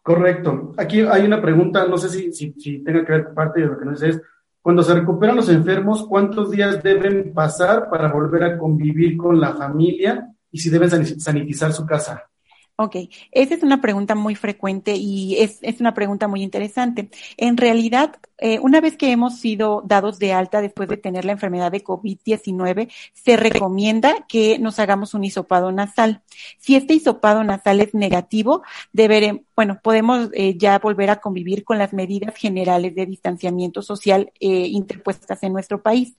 [0.00, 0.74] Correcto.
[0.76, 4.00] Aquí hay una pregunta, no sé si, tenga que ver parte de lo que nos
[4.00, 4.22] dice es,
[4.64, 9.52] cuando se recuperan los enfermos, ¿cuántos días deben pasar para volver a convivir con la
[9.52, 10.88] familia y si deben
[11.20, 12.30] sanitizar su casa?
[12.76, 12.96] Ok,
[13.30, 17.08] esa es una pregunta muy frecuente y es, es una pregunta muy interesante.
[17.36, 21.30] En realidad, eh, una vez que hemos sido dados de alta después de tener la
[21.30, 26.22] enfermedad de COVID-19, se recomienda que nos hagamos un hisopado nasal.
[26.58, 31.78] Si este hisopado nasal es negativo, deberemos, bueno, podemos eh, ya volver a convivir con
[31.78, 36.16] las medidas generales de distanciamiento social eh, interpuestas en nuestro país.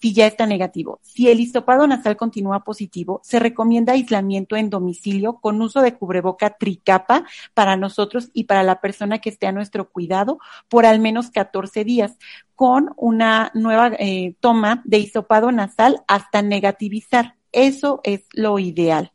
[0.00, 1.00] Si ya está negativo.
[1.02, 6.50] Si el hisopado nasal continúa positivo, se recomienda aislamiento en domicilio con uso de cubreboca
[6.50, 7.24] tricapa
[7.54, 10.38] para nosotros y para la persona que esté a nuestro cuidado
[10.68, 12.16] por al menos 14 días
[12.54, 17.36] con una nueva eh, toma de hisopado nasal hasta negativizar.
[17.52, 19.12] Eso es lo ideal.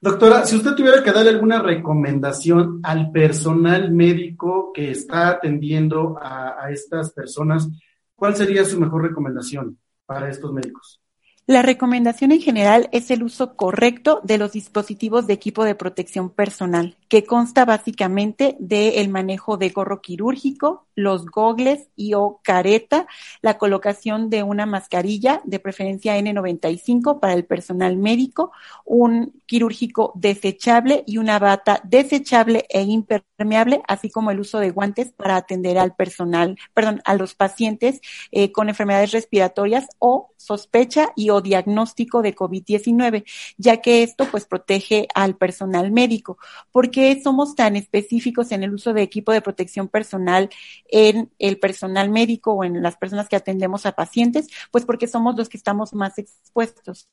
[0.00, 6.70] Doctora, si usted tuviera que darle alguna recomendación al personal médico que está atendiendo a
[6.70, 7.68] estas personas,
[8.14, 10.97] ¿cuál sería su mejor recomendación para estos médicos?
[11.48, 16.28] La recomendación en general es el uso correcto de los dispositivos de equipo de protección
[16.28, 23.06] personal, que consta básicamente del manejo de gorro quirúrgico, los gogles y o careta,
[23.40, 28.52] la colocación de una mascarilla, de preferencia N95 para el personal médico,
[28.84, 33.27] un quirúrgico desechable y una bata desechable e impermeable,
[33.86, 38.00] así como el uso de guantes para atender al personal, perdón, a los pacientes
[38.32, 43.24] eh, con enfermedades respiratorias o sospecha y o diagnóstico de COVID-19,
[43.56, 46.38] ya que esto pues protege al personal médico.
[46.72, 50.50] ¿Por qué somos tan específicos en el uso de equipo de protección personal
[50.88, 54.48] en el personal médico o en las personas que atendemos a pacientes?
[54.70, 57.08] Pues porque somos los que estamos más expuestos.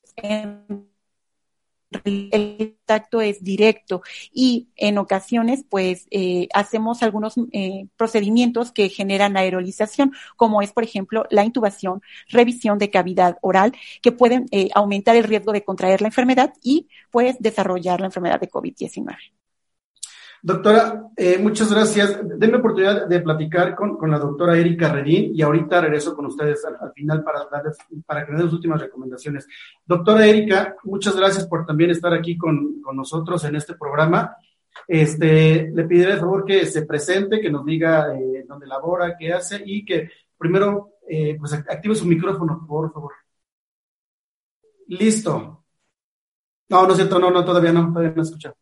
[2.04, 4.02] El contacto es directo
[4.34, 10.84] y en ocasiones pues eh, hacemos algunos eh, procedimientos que generan aerolización, como es por
[10.84, 16.02] ejemplo la intubación, revisión de cavidad oral, que pueden eh, aumentar el riesgo de contraer
[16.02, 19.16] la enfermedad y pues desarrollar la enfermedad de COVID-19.
[20.46, 22.20] Doctora, eh, muchas gracias.
[22.38, 26.64] Denme oportunidad de platicar con, con, la doctora Erika Redín y ahorita regreso con ustedes
[26.66, 27.76] al, al final para, darles,
[28.06, 29.48] para que den sus últimas recomendaciones.
[29.84, 34.36] Doctora Erika, muchas gracias por también estar aquí con, con nosotros en este programa.
[34.88, 39.34] Este, le pediré de favor que se presente, que nos diga eh, dónde labora, qué
[39.34, 43.14] hace y que primero eh, pues active su micrófono, por favor.
[44.90, 45.64] Listo.
[46.70, 48.54] No, no es cierto, no, no, todavía no, todavía no escucha.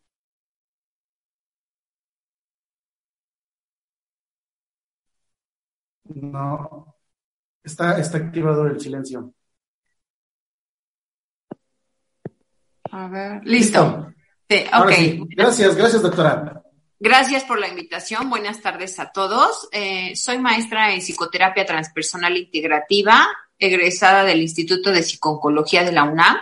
[6.04, 6.96] No,
[7.62, 9.34] está, está activado el silencio.
[12.90, 14.12] A ver, listo.
[14.78, 14.92] Ok.
[14.92, 15.20] Sí.
[15.30, 16.62] Gracias, gracias, doctora.
[17.00, 18.30] Gracias por la invitación.
[18.30, 19.68] Buenas tardes a todos.
[19.72, 23.26] Eh, soy maestra en psicoterapia transpersonal integrativa,
[23.58, 26.36] egresada del Instituto de Psiconcología de la UNAM.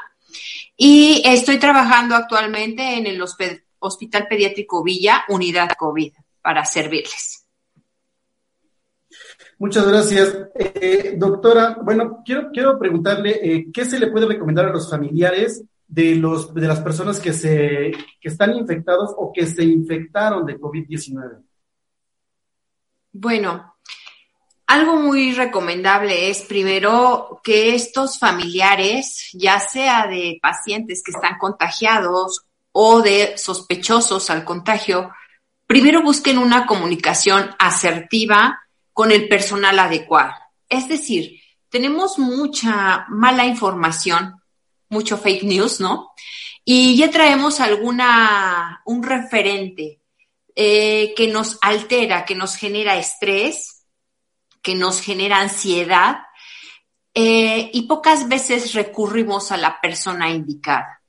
[0.77, 7.42] Y estoy trabajando actualmente en el Hospital Pediátrico Villa, Unidad COVID, para servirles.
[9.63, 10.37] Muchas gracias.
[10.57, 15.63] Eh, doctora, bueno, quiero, quiero preguntarle, eh, ¿qué se le puede recomendar a los familiares
[15.87, 20.59] de, los, de las personas que, se, que están infectados o que se infectaron de
[20.59, 21.45] COVID-19?
[23.13, 23.77] Bueno,
[24.67, 32.47] algo muy recomendable es primero que estos familiares, ya sea de pacientes que están contagiados
[32.73, 35.13] o de sospechosos al contagio,
[35.69, 38.62] primero busquen una comunicación asertiva
[38.93, 40.35] con el personal adecuado.
[40.69, 44.41] Es decir, tenemos mucha mala información,
[44.89, 46.13] mucho fake news, ¿no?
[46.65, 50.01] Y ya traemos alguna, un referente
[50.55, 53.85] eh, que nos altera, que nos genera estrés,
[54.61, 56.19] que nos genera ansiedad,
[57.15, 61.03] eh, y pocas veces recurrimos a la persona indicada.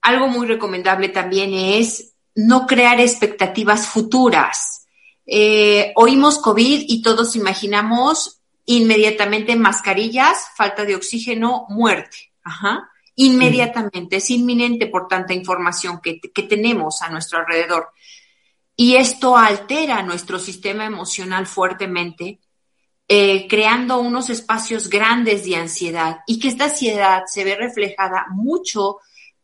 [0.00, 4.86] Algo muy recomendable también es no crear expectativas futuras
[5.30, 12.32] eh, oímos COVID y todos imaginamos inmediatamente mascarillas, falta de oxígeno, muerte.
[12.42, 12.90] Ajá.
[13.16, 17.90] Inmediatamente, es inminente por tanta información que, que tenemos a nuestro alrededor.
[18.74, 22.40] Y esto altera nuestro sistema emocional fuertemente,
[23.06, 28.98] eh, creando unos espacios grandes de ansiedad y que esta ansiedad se ve reflejada mucho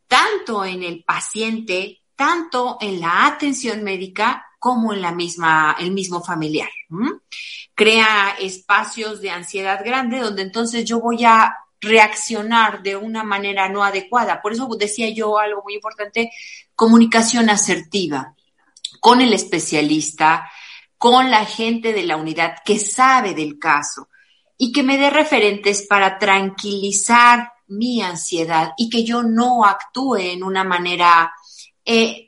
[0.07, 6.23] tanto en el paciente, tanto en la atención médica como en la misma, el mismo
[6.23, 6.71] familiar.
[7.75, 13.85] Crea espacios de ansiedad grande donde entonces yo voy a reaccionar de una manera no
[13.85, 14.41] adecuada.
[14.41, 16.31] Por eso decía yo algo muy importante,
[16.75, 18.35] comunicación asertiva
[19.01, 20.51] con el especialista,
[20.97, 24.09] con la gente de la unidad que sabe del caso
[24.57, 30.43] y que me dé referentes para tranquilizar mi ansiedad y que yo no actúe en
[30.43, 31.35] una manera
[31.85, 32.24] eh,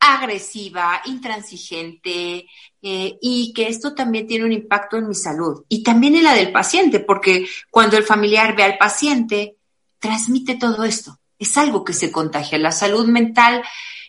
[0.00, 2.46] agresiva, intransigente,
[2.80, 6.34] eh, y que esto también tiene un impacto en mi salud y también en la
[6.34, 9.56] del paciente, porque cuando el familiar ve al paciente,
[9.98, 11.18] transmite todo esto.
[11.38, 12.58] Es algo que se contagia.
[12.58, 13.62] La salud mental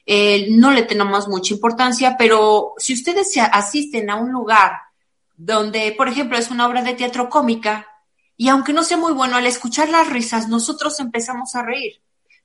[0.06, 4.74] eh, no le tenemos mucha importancia, pero si ustedes asisten a un lugar
[5.36, 7.88] donde, por ejemplo, es una obra de teatro cómica,
[8.36, 12.02] y aunque no sea muy bueno, al escuchar las risas, nosotros empezamos a reír.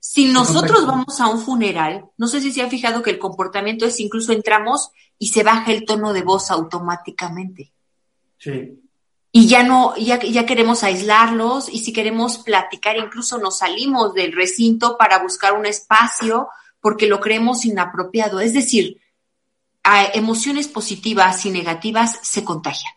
[0.06, 3.86] Si nosotros vamos a un funeral, no sé si se ha fijado que el comportamiento
[3.86, 7.72] es incluso entramos y se baja el tono de voz automáticamente.
[8.36, 8.82] Sí.
[9.32, 14.32] Y ya no, ya, ya queremos aislarlos y si queremos platicar, incluso nos salimos del
[14.32, 16.48] recinto para buscar un espacio
[16.80, 18.40] porque lo creemos inapropiado.
[18.40, 19.00] Es decir,
[20.12, 22.92] emociones positivas y negativas se contagian.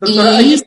[0.00, 0.62] y...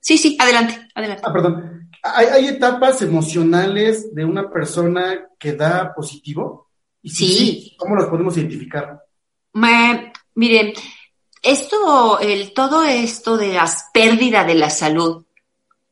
[0.00, 1.22] Sí, sí, adelante, adelante.
[1.26, 1.83] Ah, perdón.
[2.04, 6.68] ¿Hay, ¿Hay, etapas emocionales de una persona que da positivo?
[7.00, 7.74] Y sí.
[7.78, 9.02] ¿Cómo las podemos identificar?
[10.34, 10.74] Miren,
[11.42, 15.24] esto, el, todo esto de las pérdidas de la salud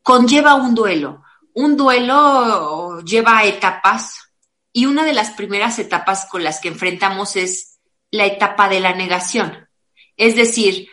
[0.02, 1.22] conlleva un duelo.
[1.54, 4.18] Un duelo lleva etapas
[4.72, 7.78] y una de las primeras etapas con las que enfrentamos es
[8.10, 9.68] la etapa de la negación.
[10.16, 10.88] Es decir,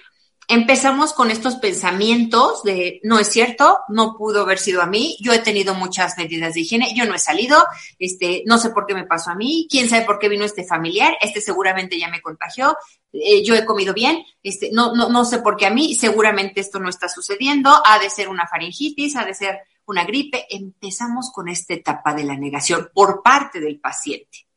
[0.50, 5.32] empezamos con estos pensamientos de no es cierto, no pudo haber sido a mí, yo
[5.32, 7.64] he tenido muchas medidas de higiene, yo no he salido,
[8.00, 10.66] este, no sé por qué me pasó a mí, quién sabe por qué vino este
[10.66, 12.76] familiar, este seguramente ya me contagió,
[13.14, 16.62] eh, yo he comido bien, este, no, no, no sé por qué a mí, seguramente
[16.62, 21.32] esto no está sucediendo, ha de ser una faringitis, ha de ser una gripe, empezamos
[21.32, 24.48] con esta etapa de la negación por parte del paciente.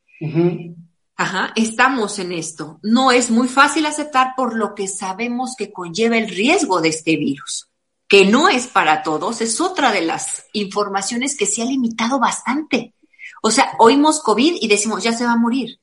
[1.16, 2.80] Ajá, estamos en esto.
[2.82, 7.16] No es muy fácil aceptar por lo que sabemos que conlleva el riesgo de este
[7.16, 7.68] virus,
[8.08, 12.94] que no es para todos, es otra de las informaciones que se ha limitado bastante.
[13.42, 15.78] O sea, oímos COVID y decimos, ya se va a morir.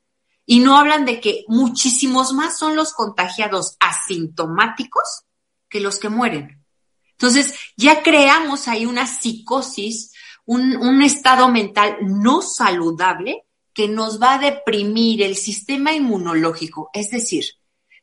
[0.46, 5.26] Y no hablan de que muchísimos más son los contagiados asintomáticos
[5.70, 6.66] que los que mueren.
[7.12, 10.12] Entonces, ya creamos ahí una psicosis,
[10.46, 13.46] un, un estado mental no saludable
[13.80, 16.90] que nos va a deprimir el sistema inmunológico.
[16.94, 17.46] Es decir,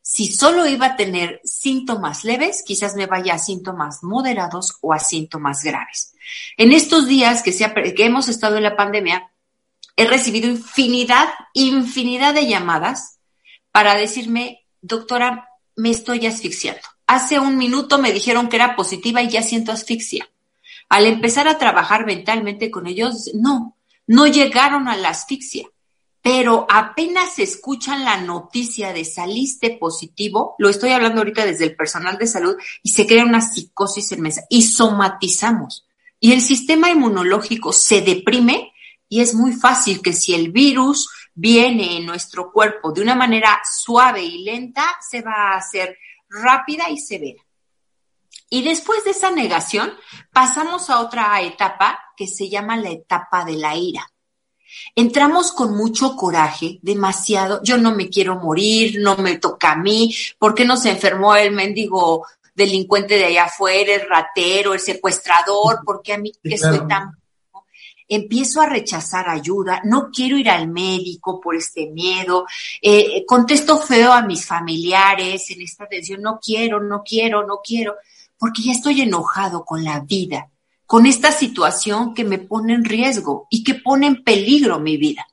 [0.01, 4.99] si solo iba a tener síntomas leves, quizás me vaya a síntomas moderados o a
[4.99, 6.15] síntomas graves.
[6.57, 9.31] En estos días que, se hemos estado en la pandemia,
[9.97, 13.19] he recibido infinidad, infinidad de llamadas
[13.71, 16.89] para decirme, doctora, me estoy asfixiando.
[17.07, 20.27] Hace un minuto me dijeron que era positiva y ya siento asfixia.
[20.89, 23.76] Al empezar a trabajar mentalmente con ellos, no,
[24.07, 25.69] no llegaron a la asfixia,
[26.23, 32.19] pero apenas escuchan la noticia de saliste positivo, lo estoy hablando ahorita desde el personal
[32.19, 35.87] de salud, y se crea una psicosis en mesa y somatizamos.
[36.19, 38.73] Y el sistema inmunológico se deprime
[39.09, 43.61] y es muy fácil que si el virus viene en nuestro cuerpo de una manera
[43.65, 45.97] suave y lenta, se va a hacer
[46.29, 47.43] rápida y severa.
[48.49, 49.93] Y después de esa negación,
[50.33, 54.11] pasamos a otra etapa que se llama la etapa de la ira.
[54.95, 60.15] Entramos con mucho coraje, demasiado, yo no me quiero morir, no me toca a mí,
[60.39, 65.81] ¿por qué no se enfermó el mendigo delincuente de allá afuera, el ratero, el secuestrador,
[65.85, 67.13] ¿por qué a mí que soy tan
[68.09, 72.47] empiezo a rechazar ayuda, no quiero ir al médico por este miedo,
[72.81, 77.97] eh, contesto feo a mis familiares en esta tensión, no quiero, no quiero, no quiero,
[78.39, 80.51] porque ya estoy enojado con la vida,
[80.87, 85.27] con esta situación que me pone en riesgo y que pone en peligro mi vida.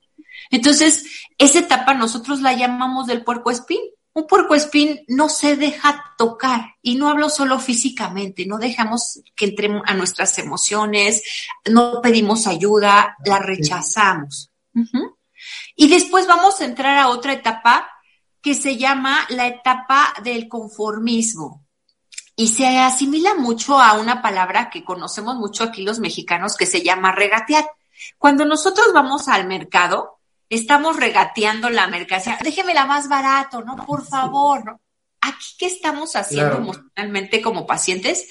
[0.50, 1.06] Entonces,
[1.38, 3.80] esa etapa nosotros la llamamos del puerco espín.
[4.16, 9.82] Un puercoespín no se deja tocar y no hablo solo físicamente, no dejamos que entremos
[9.88, 11.24] a nuestras emociones,
[11.66, 14.52] no pedimos ayuda, la rechazamos.
[15.76, 17.90] Y después vamos a entrar a otra etapa
[18.40, 21.63] que se llama la etapa del conformismo.
[22.36, 26.82] Y se asimila mucho a una palabra que conocemos mucho aquí los mexicanos que se
[26.82, 27.70] llama regatear.
[28.18, 30.20] Cuando nosotros vamos al mercado,
[30.50, 33.76] estamos regateando la mercancía, déjemela más barato, ¿no?
[33.86, 34.82] Por favor, ¿no?
[35.22, 38.28] Aquí, ¿qué estamos haciendo emocionalmente como pacientes?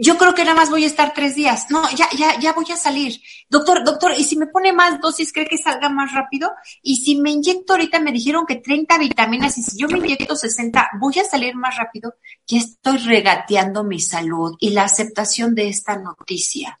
[0.00, 1.66] Yo creo que nada más voy a estar tres días.
[1.70, 3.20] No, ya, ya, ya voy a salir.
[3.48, 6.52] Doctor, doctor, ¿y si me pone más dosis, cree que salga más rápido?
[6.82, 10.36] Y si me inyecto ahorita, me dijeron que 30 vitaminas, y si yo me inyecto
[10.36, 12.14] 60, voy a salir más rápido.
[12.46, 16.78] Ya estoy regateando mi salud y la aceptación de esta noticia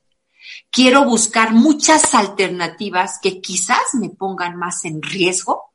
[0.70, 5.67] quiero buscar muchas alternativas que quizás me pongan más en riesgo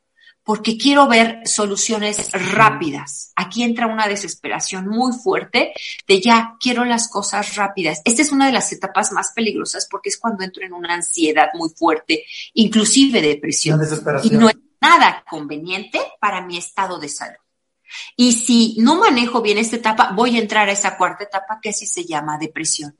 [0.44, 3.32] porque quiero ver soluciones rápidas.
[3.34, 5.72] Aquí entra una desesperación muy fuerte
[6.06, 8.02] de ya quiero las cosas rápidas.
[8.04, 11.48] Esta es una de las etapas más peligrosas porque es cuando entro en una ansiedad
[11.54, 13.80] muy fuerte, inclusive depresión.
[14.22, 17.38] Y no es nada conveniente para mi estado de salud.
[18.16, 21.70] Y si no manejo bien esta etapa, voy a entrar a esa cuarta etapa que
[21.70, 22.96] así se llama depresión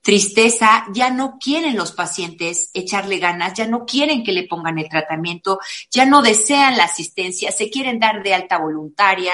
[0.00, 4.88] tristeza, ya no quieren los pacientes echarle ganas, ya no quieren que le pongan el
[4.88, 5.60] tratamiento,
[5.90, 9.32] ya no desean la asistencia, se quieren dar de alta voluntaria,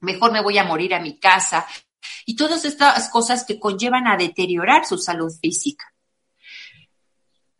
[0.00, 1.66] mejor me voy a morir a mi casa
[2.26, 5.92] y todas estas cosas que conllevan a deteriorar su salud física.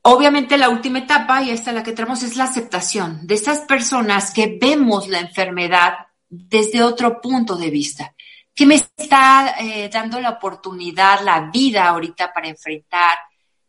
[0.02, 3.60] Obviamente la última etapa, y esta es la que tenemos, es la aceptación de estas
[3.60, 5.94] personas que vemos la enfermedad
[6.28, 8.13] desde otro punto de vista
[8.54, 13.18] ¿Qué me está eh, dando la oportunidad, la vida ahorita para enfrentar?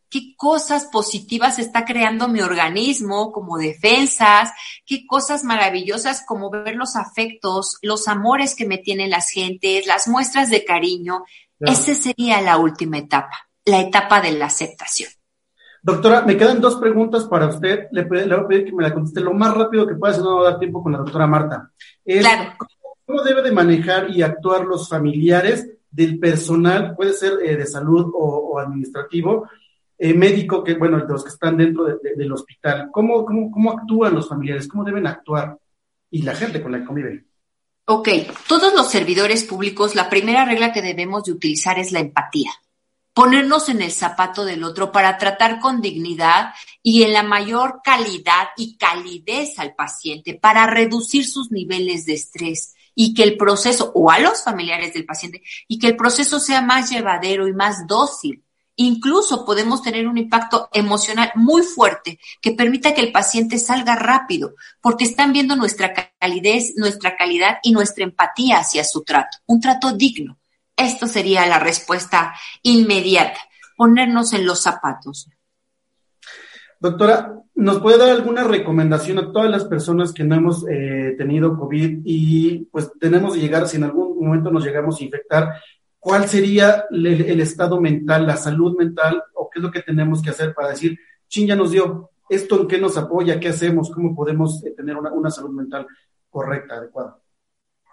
[0.08, 4.52] ¿Qué cosas positivas está creando mi organismo como defensas?
[4.86, 10.08] ¿Qué cosas maravillosas como ver los afectos, los amores que me tienen las gentes, las
[10.08, 11.26] muestras de cariño?
[11.60, 15.10] Esa sería la última etapa, la etapa de la aceptación.
[15.82, 17.88] Doctora, me quedan dos preguntas para usted.
[17.92, 20.38] Le, voy a pedir que me la conteste lo más rápido que pueda, si no
[20.38, 21.72] va a dar tiempo con la doctora Marta.
[22.04, 22.56] claro.
[23.06, 28.12] ¿Cómo debe de manejar y actuar los familiares del personal, puede ser eh, de salud
[28.14, 29.48] o, administrativo,
[29.98, 32.90] eh, médico, que bueno, de los que están dentro del hospital?
[32.92, 34.68] ¿Cómo, ¿Cómo, actúan los familiares?
[34.68, 35.58] ¿Cómo deben actuar?
[36.10, 37.28] Y la gente con la que conviven.
[37.88, 38.10] Ok,
[38.48, 42.52] todos los servidores públicos, la primera regla que debemos de utilizar es la empatía
[43.16, 46.54] ponernos en el zapato del otro para tratar con dignidad
[46.84, 52.75] y en la mayor calidad y calidez al paciente para reducir sus niveles de estrés
[52.96, 56.62] y que el proceso, o a los familiares del paciente, y que el proceso sea
[56.62, 58.46] más llevadero y más dócil
[58.78, 64.56] Incluso podemos tener un impacto emocional muy fuerte que permita que el paciente salga rápido,
[64.82, 69.94] porque están viendo nuestra calidez, nuestra calidad y nuestra empatía hacia su trato, un trato
[69.94, 70.38] digno.
[70.76, 73.40] Esto sería la respuesta inmediata,
[73.78, 75.30] ponernos en los zapatos.
[76.80, 81.58] Doctora, ¿nos puede dar alguna recomendación a todas las personas que no hemos eh, tenido
[81.58, 85.54] COVID y pues tenemos que llegar, si en algún momento nos llegamos a infectar,
[86.00, 90.30] cuál sería el, estado mental, la salud mental, o qué es lo que tenemos que
[90.30, 94.16] hacer para decir, chin, ya nos dio, esto en qué nos apoya, qué hacemos, cómo
[94.16, 95.88] podemos eh, tener una, una salud mental
[96.30, 97.18] correcta, adecuada.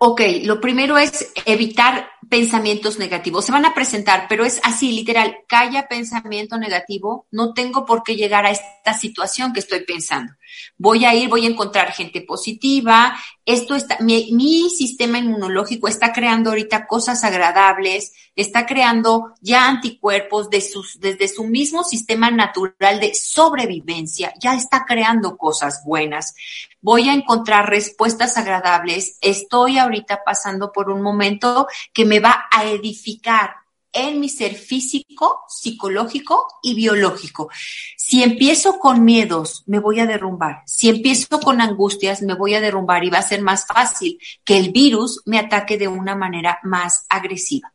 [0.05, 3.44] Ok, lo primero es evitar pensamientos negativos.
[3.44, 8.16] Se van a presentar, pero es así, literal, calla pensamiento negativo, no tengo por qué
[8.16, 10.32] llegar a esta situación que estoy pensando.
[10.76, 16.50] Voy a ir, voy a encontrar gente positiva, esto está, mi, sistema inmunológico está creando
[16.50, 23.14] ahorita cosas agradables, está creando ya anticuerpos de sus, desde su mismo sistema natural de
[23.14, 26.34] sobrevivencia, ya está creando cosas buenas.
[26.80, 29.18] Voy a encontrar respuestas agradables.
[29.20, 33.61] Estoy ahorita pasando por un momento que me va a edificar
[33.93, 37.51] en mi ser físico, psicológico y biológico.
[37.97, 40.62] Si empiezo con miedos, me voy a derrumbar.
[40.66, 44.57] Si empiezo con angustias, me voy a derrumbar y va a ser más fácil que
[44.57, 47.72] el virus me ataque de una manera más agresiva,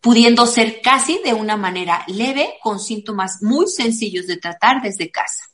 [0.00, 5.51] pudiendo ser casi de una manera leve con síntomas muy sencillos de tratar desde casa.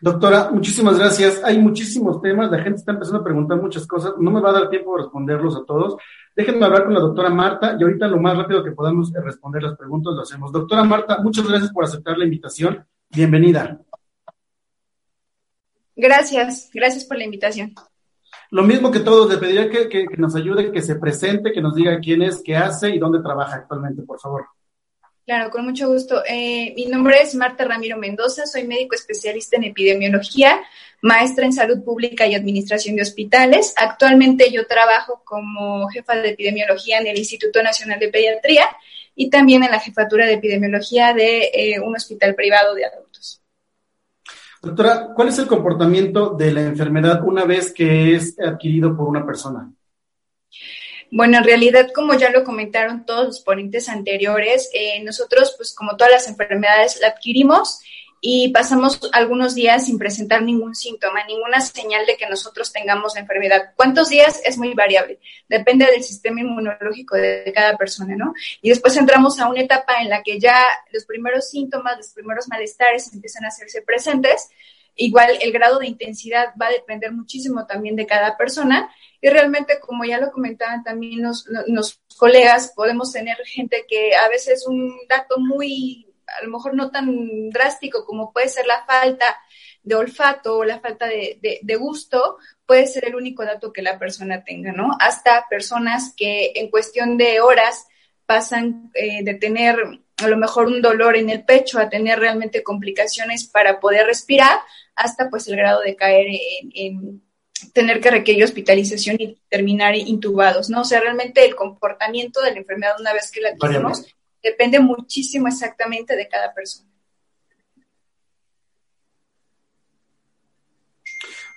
[0.00, 1.42] Doctora, muchísimas gracias.
[1.44, 4.54] Hay muchísimos temas, la gente está empezando a preguntar muchas cosas, no me va a
[4.54, 5.96] dar tiempo de responderlos a todos.
[6.36, 9.76] Déjenme hablar con la doctora Marta y ahorita lo más rápido que podamos responder las
[9.76, 10.52] preguntas lo hacemos.
[10.52, 12.84] Doctora Marta, muchas gracias por aceptar la invitación.
[13.10, 13.80] Bienvenida.
[15.96, 17.72] Gracias, gracias por la invitación.
[18.50, 21.74] Lo mismo que todos, le pediría que, que, nos ayude, que se presente, que nos
[21.74, 24.46] diga quién es, qué hace y dónde trabaja actualmente, por favor.
[25.26, 26.22] Claro, con mucho gusto.
[26.28, 30.60] Eh, mi nombre es Marta Ramiro Mendoza, soy médico especialista en epidemiología,
[31.00, 33.72] maestra en salud pública y administración de hospitales.
[33.76, 38.68] Actualmente yo trabajo como jefa de epidemiología en el Instituto Nacional de Pediatría
[39.14, 43.40] y también en la jefatura de epidemiología de eh, un hospital privado de adultos.
[44.60, 49.24] Doctora, ¿cuál es el comportamiento de la enfermedad una vez que es adquirido por una
[49.24, 49.72] persona?
[51.16, 55.96] Bueno, en realidad, como ya lo comentaron todos los ponentes anteriores, eh, nosotros, pues como
[55.96, 57.78] todas las enfermedades, la adquirimos
[58.20, 63.20] y pasamos algunos días sin presentar ningún síntoma, ninguna señal de que nosotros tengamos la
[63.20, 63.74] enfermedad.
[63.76, 64.40] ¿Cuántos días?
[64.44, 68.34] Es muy variable, depende del sistema inmunológico de cada persona, ¿no?
[68.60, 70.60] Y después entramos a una etapa en la que ya
[70.90, 74.48] los primeros síntomas, los primeros malestares empiezan a hacerse presentes.
[74.96, 78.90] Igual el grado de intensidad va a depender muchísimo también de cada persona
[79.20, 81.48] y realmente, como ya lo comentaban también los,
[82.18, 87.48] colegas, podemos tener gente que a veces un dato muy, a lo mejor no tan
[87.50, 89.24] drástico como puede ser la falta
[89.82, 92.36] de olfato o la falta de, gusto,
[92.66, 94.90] puede ser el único dato que la persona tenga, ¿no?
[95.00, 97.86] Hasta personas que en cuestión de horas
[98.26, 99.76] pasan eh, de tener
[100.22, 104.58] a lo mejor un dolor en el pecho a tener realmente complicaciones para poder respirar,
[104.96, 106.26] hasta pues el grado de caer
[106.74, 107.22] en
[107.72, 110.82] tener que requerir hospitalización y terminar intubados, ¿no?
[110.82, 115.48] O sea, realmente el comportamiento de la enfermedad una vez que la tenemos depende muchísimo
[115.48, 116.90] exactamente de cada persona.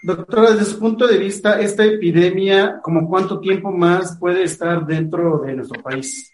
[0.03, 5.39] Doctora, desde su punto de vista, esta epidemia, ¿como cuánto tiempo más puede estar dentro
[5.39, 6.31] de nuestro país?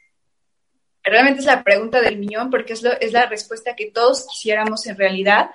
[1.02, 4.98] Realmente es la pregunta del millón porque es, es la respuesta que todos quisiéramos en
[4.98, 5.50] realidad.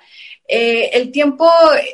[0.51, 1.47] Eh, el tiempo,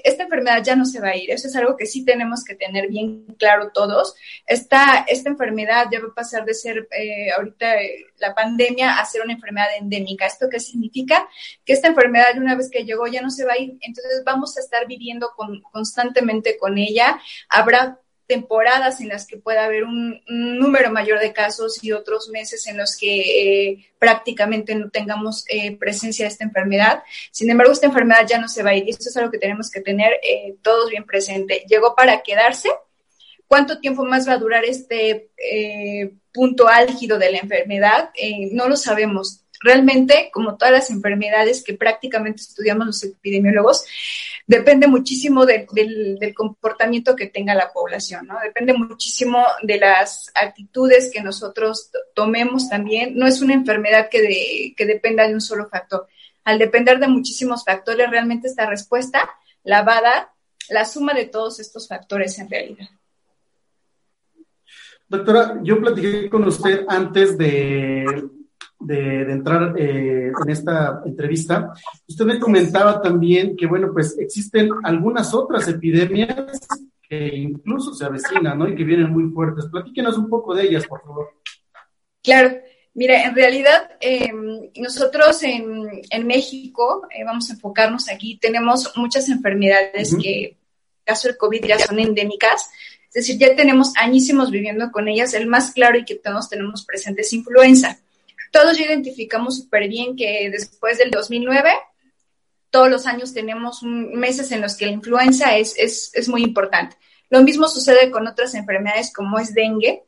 [0.05, 2.55] esta enfermedad ya no se va a ir, eso es algo que sí tenemos que
[2.55, 4.15] tener bien claro todos.
[4.47, 9.05] Esta, esta enfermedad ya va a pasar de ser eh, ahorita eh, la pandemia a
[9.05, 10.25] ser una enfermedad endémica.
[10.25, 11.27] ¿Esto qué significa?
[11.65, 14.55] Que esta enfermedad una vez que llegó ya no se va a ir, entonces vamos
[14.55, 17.19] a estar viviendo con, constantemente con ella.
[17.49, 22.67] Habrá temporadas en las que pueda haber un, número mayor de casos y otros meses
[22.67, 27.03] en los que eh, prácticamente no tengamos eh, presencia de esta enfermedad.
[27.31, 29.37] Sin embargo, esta enfermedad ya no se va a ir y esto es algo que
[29.37, 31.65] tenemos que tener eh, todos bien presente.
[31.67, 32.69] Llegó para quedarse.
[33.47, 35.29] ¿Cuánto tiempo más va a durar este
[36.33, 38.09] punto álgido de la enfermedad?
[38.51, 43.85] no lo sabemos realmente, como todas las enfermedades que prácticamente estudiamos los epidemiólogos,
[44.47, 45.67] depende muchísimo del,
[46.35, 48.39] comportamiento que tenga la población, ¿no?
[48.43, 53.17] Depende muchísimo de las actitudes que nosotros tomemos también.
[53.17, 56.07] No es una enfermedad que, que dependa de un solo factor.
[56.43, 59.29] Al depender de muchísimos factores, realmente esta respuesta
[59.63, 60.29] la va a dar
[60.69, 62.87] la suma de todos estos factores en realidad.
[65.07, 68.05] Doctora, yo platiqué con usted antes de,
[68.85, 71.73] de, entrar eh, en esta entrevista,
[72.07, 76.59] usted me comentaba también que, bueno, pues existen algunas otras epidemias
[77.07, 78.67] que incluso se avecinan, ¿no?
[78.67, 79.65] Y que vienen muy fuertes.
[79.71, 81.29] Platíquenos un poco de ellas, por favor.
[82.23, 82.57] Claro.
[82.95, 89.27] Mira, en realidad em, nosotros en, en México, eh, vamos a enfocarnos aquí, tenemos muchas
[89.27, 90.57] enfermedades que, en el
[91.03, 92.69] caso del COVID, ya son endémicas.
[93.09, 95.33] Es decir, ya tenemos añísimos viviendo con ellas.
[95.33, 97.99] El más claro y que todos tenemos presente es influenza.
[98.55, 101.73] Todos ya identificamos súper bien que después del 2009,
[102.69, 106.95] todos los años tenemos meses en los que la influenza es, es, es, muy importante.
[107.29, 110.05] Lo mismo sucede con otras enfermedades como es dengue,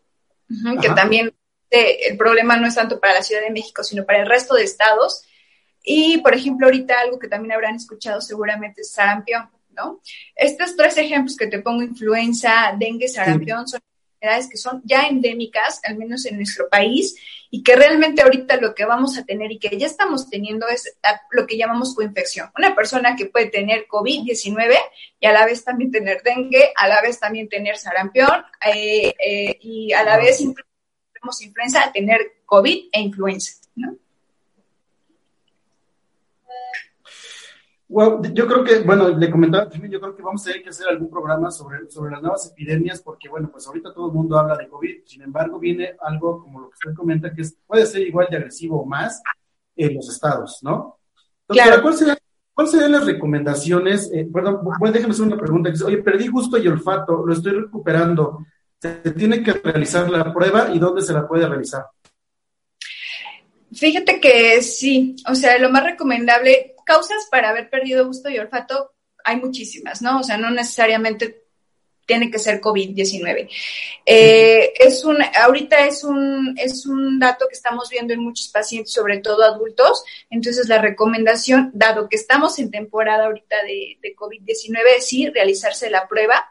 [0.82, 1.36] que también
[1.70, 4.64] el problema no es tanto para la Ciudad de México, sino para el resto de
[4.64, 5.24] estados.
[5.84, 10.00] Y, por ejemplo, ahorita algo que también habrán escuchado seguramente es sarampión, ¿no?
[10.34, 13.82] Estos tres ejemplos que te pongo, influenza, dengue, sarampión, son
[14.18, 17.16] enfermedades que son ya endémicas, al menos en nuestro país,
[17.50, 20.98] y que realmente ahorita lo que vamos a tener y que ya estamos teniendo es
[21.32, 22.52] lo que llamamos coinfección.
[22.58, 24.78] Una persona que puede tener COVID-19
[25.20, 29.58] y a la vez también tener dengue, a la vez también tener sarampión eh, eh,
[29.62, 33.96] y a la vez tenemos influenza, tener COVID e influenza, ¿no?
[37.90, 40.70] Well, yo creo que, bueno, le comentaba también, yo creo que vamos a tener que
[40.70, 44.38] hacer algún programa sobre, sobre las nuevas epidemias, porque, bueno, pues ahorita todo el mundo
[44.38, 48.02] habla de COVID, sin embargo, viene algo como lo que usted comenta, que puede ser
[48.02, 49.22] igual de agresivo o más
[49.76, 51.00] en los estados, ¿no?
[51.48, 51.82] claro.
[51.82, 54.12] ¿cuáles serían las recomendaciones?
[54.12, 55.72] Eh, perdón, bueno, déjeme hacer una pregunta.
[55.86, 58.46] Oye, perdí gusto y olfato, lo estoy recuperando.
[58.80, 61.86] ¿Se tiene que realizar la prueba y dónde se la puede realizar?
[63.74, 68.94] Fíjate que sí, o sea, lo más recomendable, causas para haber perdido gusto y olfato,
[69.26, 70.22] hay muchísimas, ¿no?
[70.22, 71.44] O sea, no necesariamente
[72.06, 73.50] tiene que ser COVID-19.
[74.06, 78.94] Eh, es un, ahorita es un, es un dato que estamos viendo en muchos pacientes,
[78.94, 80.02] sobre todo adultos.
[80.30, 85.90] Entonces, la recomendación, dado que estamos en temporada ahorita de, de COVID-19, es sí realizarse
[85.90, 86.50] la prueba.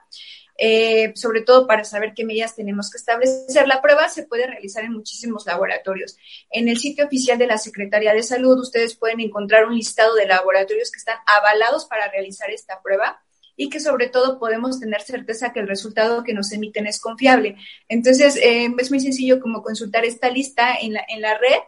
[0.58, 3.68] Eh, sobre todo para saber qué medidas tenemos que establecer.
[3.68, 6.16] La prueba se puede realizar en muchísimos laboratorios.
[6.50, 10.26] En el sitio oficial de la Secretaría de Salud ustedes pueden encontrar un listado de
[10.26, 13.20] laboratorios que están avalados para realizar esta prueba
[13.56, 17.56] y que sobre todo podemos tener certeza que el resultado que nos emiten es confiable.
[17.88, 21.58] Entonces, eh, es muy sencillo como consultar esta lista en la, en la red.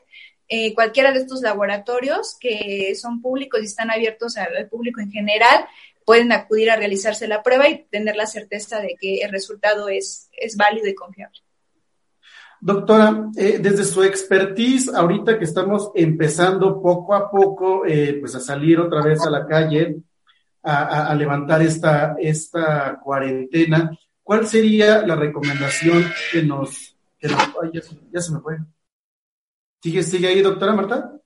[0.51, 5.67] Eh, cualquiera de estos laboratorios que son públicos y están abiertos al público en general,
[6.09, 10.31] pueden acudir a realizarse la prueba y tener la certeza de que el resultado es,
[10.33, 11.39] es válido y confiable.
[12.63, 18.41] Doctora, eh, desde su expertise, ahorita que estamos empezando poco a poco eh, pues a
[18.41, 19.97] salir otra vez a la calle,
[20.63, 23.91] a, levantar esta, esta cuarentena,
[24.23, 26.97] ¿cuál sería la recomendación que nos...
[27.21, 28.57] Ay, ya, se me fue.
[29.83, 31.21] ¿Sigue, ¿Sigue ahí, doctora Marta?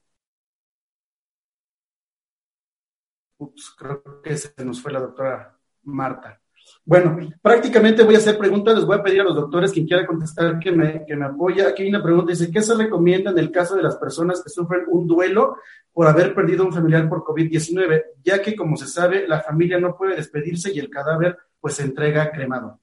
[3.76, 6.40] Creo que se nos fue la doctora Marta.
[6.84, 10.07] Bueno, prácticamente voy a hacer preguntas, les voy a pedir a los doctores quien quiera
[10.07, 11.68] contestar que me, que me apoya.
[11.68, 14.51] Aquí hay una pregunta, dice, ¿qué se recomienda en el caso de las personas que
[14.51, 15.57] sufren un duelo
[15.93, 18.03] por haber perdido un familiar por COVID-19?
[18.24, 21.84] Ya que, como se sabe, la familia no puede despedirse y el cadáver pues se
[21.84, 22.80] entrega cremado.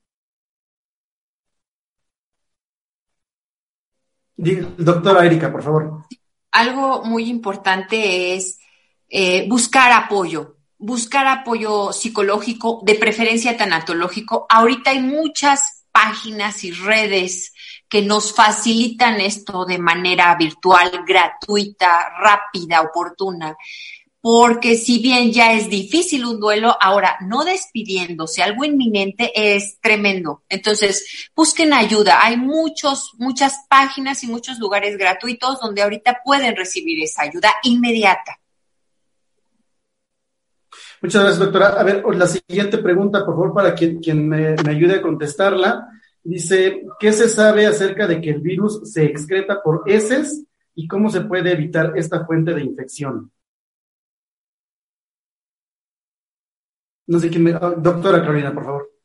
[4.38, 6.06] Doctora Erika, por favor.
[6.52, 8.59] Algo muy importante es
[9.10, 14.46] eh, buscar apoyo, buscar apoyo psicológico, de preferencia tanatológico.
[14.50, 17.54] Ahorita hay muchas páginas y redes
[17.90, 23.58] que nos facilitan esto de manera virtual, gratuita, rápida, oportuna.
[24.22, 30.44] Porque si bien ya es difícil un duelo, ahora no despidiéndose, algo inminente es tremendo.
[30.50, 32.20] Entonces, busquen ayuda.
[32.22, 38.39] Hay muchos, muchas páginas y muchos lugares gratuitos donde ahorita pueden recibir esa ayuda inmediata.
[41.02, 41.68] Muchas gracias, doctora.
[41.80, 45.88] A ver, la siguiente pregunta, por favor, para quien, quien me, ayude a contestarla.
[46.24, 50.46] Dice, ¿qué se sabe acerca de que el virus se excreta por heces
[50.76, 53.32] y cómo se puede evitar esta fuente de infección?
[57.08, 57.52] No sé quién me...
[57.54, 58.99] Ah, doctora Carolina, por favor.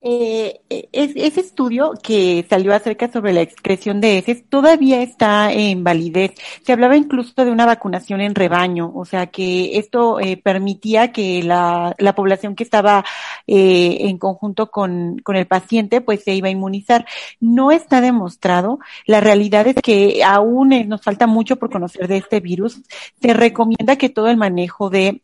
[0.00, 5.82] Eh, eh ese estudio que salió acerca sobre la excreción de heces todavía está en
[5.82, 6.34] validez.
[6.64, 11.42] Se hablaba incluso de una vacunación en rebaño, o sea que esto eh, permitía que
[11.42, 13.04] la, la, población que estaba
[13.46, 17.06] eh, en conjunto con, con el paciente pues se iba a inmunizar.
[17.40, 18.78] No está demostrado.
[19.06, 22.82] La realidad es que aún nos falta mucho por conocer de este virus.
[23.20, 25.22] Se recomienda que todo el manejo de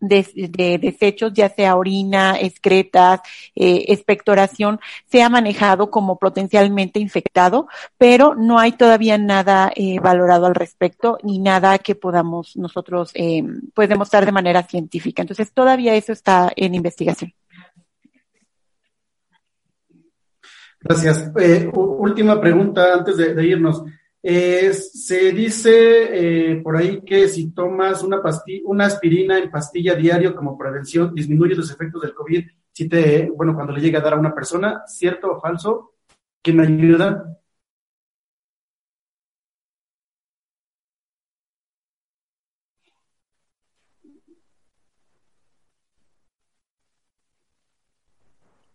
[0.00, 3.20] de, desechos, ya sea orina, excretas,
[3.54, 10.54] eh, expectoración, sea manejado como potencialmente infectado, pero no hay todavía nada eh, valorado al
[10.54, 13.42] respecto ni nada que podamos nosotros eh,
[13.74, 15.22] pues demostrar de manera científica.
[15.22, 17.32] Entonces todavía eso está en investigación.
[20.80, 21.32] Gracias.
[21.40, 23.82] Eh, última pregunta antes de irnos.
[24.22, 28.20] Eh, se dice eh, por ahí que si tomas una,
[28.64, 32.46] una aspirina en pastilla diario como prevención, disminuye los efectos del COVID.
[32.72, 35.94] Si te, bueno, cuando le llega a dar a una persona, ¿cierto o falso?
[36.42, 37.38] ¿Quién me ayuda?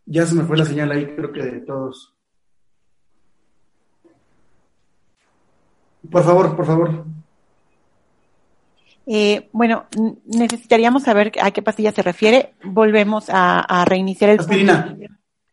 [0.06, 2.14] Ya se me fue la señal ahí, creo que de todos.
[6.12, 7.06] Por favor, por favor.
[9.06, 9.86] Eh, bueno,
[10.26, 12.54] necesitaríamos saber a qué pastilla se refiere.
[12.64, 14.40] Volvemos a, reiniciar el.
[14.40, 14.96] Aspirina.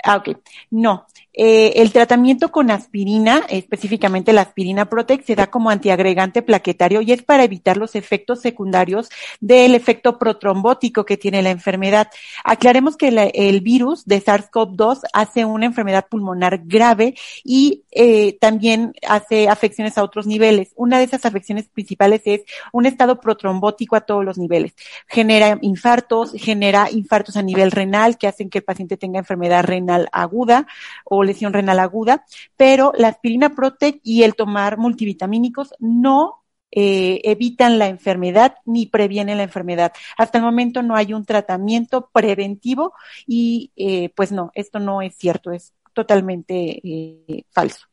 [0.03, 0.39] Ah, ok.
[0.71, 7.03] No, eh, el tratamiento con aspirina, específicamente la aspirina Protect, se da como antiagregante plaquetario
[7.03, 12.09] y es para evitar los efectos secundarios del efecto protrombótico que tiene la enfermedad.
[12.45, 19.49] Aclaremos que el virus de SARS-CoV-2 hace una enfermedad pulmonar grave y eh, también hace
[19.49, 20.73] afecciones a otros niveles.
[20.77, 22.41] Una de esas afecciones principales es
[22.73, 24.75] un estado protrombótico a todos los niveles.
[25.07, 29.90] Genera infartos, genera infartos a nivel renal que hacen que el paciente tenga enfermedad renal
[30.13, 30.67] aguda
[31.05, 32.25] o lesión renal aguda,
[32.57, 36.41] pero la aspirina Protect y el tomar multivitamínicos no
[36.73, 39.93] eh, evitan la enfermedad ni previenen la enfermedad.
[40.17, 42.95] Hasta el momento no hay un tratamiento preventivo
[43.27, 47.87] y eh, pues no, esto no es cierto, es totalmente eh, falso.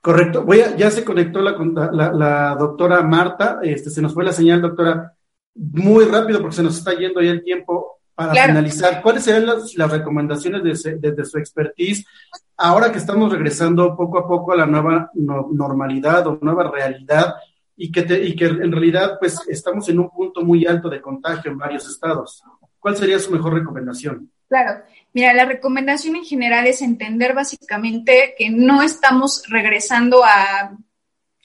[0.00, 0.44] Correcto.
[0.44, 1.52] Voy a, ya se conectó la,
[1.92, 3.60] la, la, doctora Marta.
[3.62, 5.14] Este, se nos fue la señal, doctora,
[5.54, 9.74] muy rápido porque se nos está yendo ya el tiempo para finalizar, ¿cuáles serían las,
[9.90, 12.04] recomendaciones desde su expertise
[12.56, 17.34] ahora que estamos regresando poco a poco a la nueva normalidad o nueva realidad
[17.76, 21.50] y que, y que en realidad pues estamos en un punto muy alto de contagio
[21.50, 22.42] en varios estados?
[22.78, 24.30] ¿Cuál sería su mejor recomendación?
[24.48, 24.82] Claro,
[25.12, 30.76] mira, la recomendación en general es entender básicamente que no estamos regresando a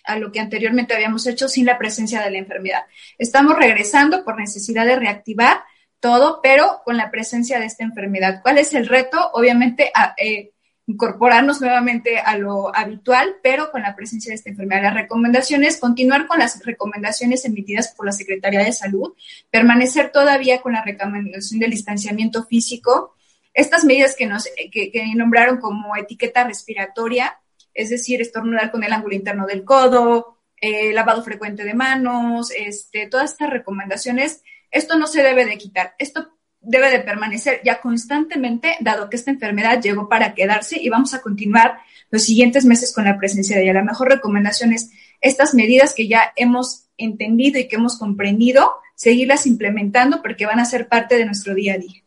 [0.05, 2.84] a lo que anteriormente habíamos hecho sin la presencia de la enfermedad.
[3.18, 5.63] Estamos regresando por necesidad de reactivar
[6.06, 8.41] todo, pero con la presencia de esta enfermedad.
[8.43, 9.32] ¿Cuál es el reto?
[9.34, 10.51] Obviamente, eh,
[10.86, 14.84] incorporarnos nuevamente a lo habitual, pero con la presencia de esta enfermedad.
[14.84, 19.16] Las recomendaciones, continuar con las recomendaciones emitidas por la Secretaría de Salud,
[19.49, 23.16] permanecer todavía con la recomendación del distanciamiento físico,
[23.56, 27.39] estas medidas que nos que, nombraron como etiqueta respiratoria,
[27.74, 33.08] es decir, estornudar con el ángulo interno del codo, eh, lavado frecuente de manos, este,
[33.08, 34.43] todas estas recomendaciones
[34.76, 39.32] esto no se debe de quitar, esto debe de permanecer ya constantemente, dado que esta
[39.32, 41.80] enfermedad llegó para quedarse y vamos a continuar
[42.11, 43.73] los siguientes meses con la presencia de ella.
[43.73, 49.47] La mejor recomendación es estas medidas que ya hemos entendido y que hemos comprendido, seguirlas
[49.47, 52.01] implementando porque van a ser parte de nuestro día a día.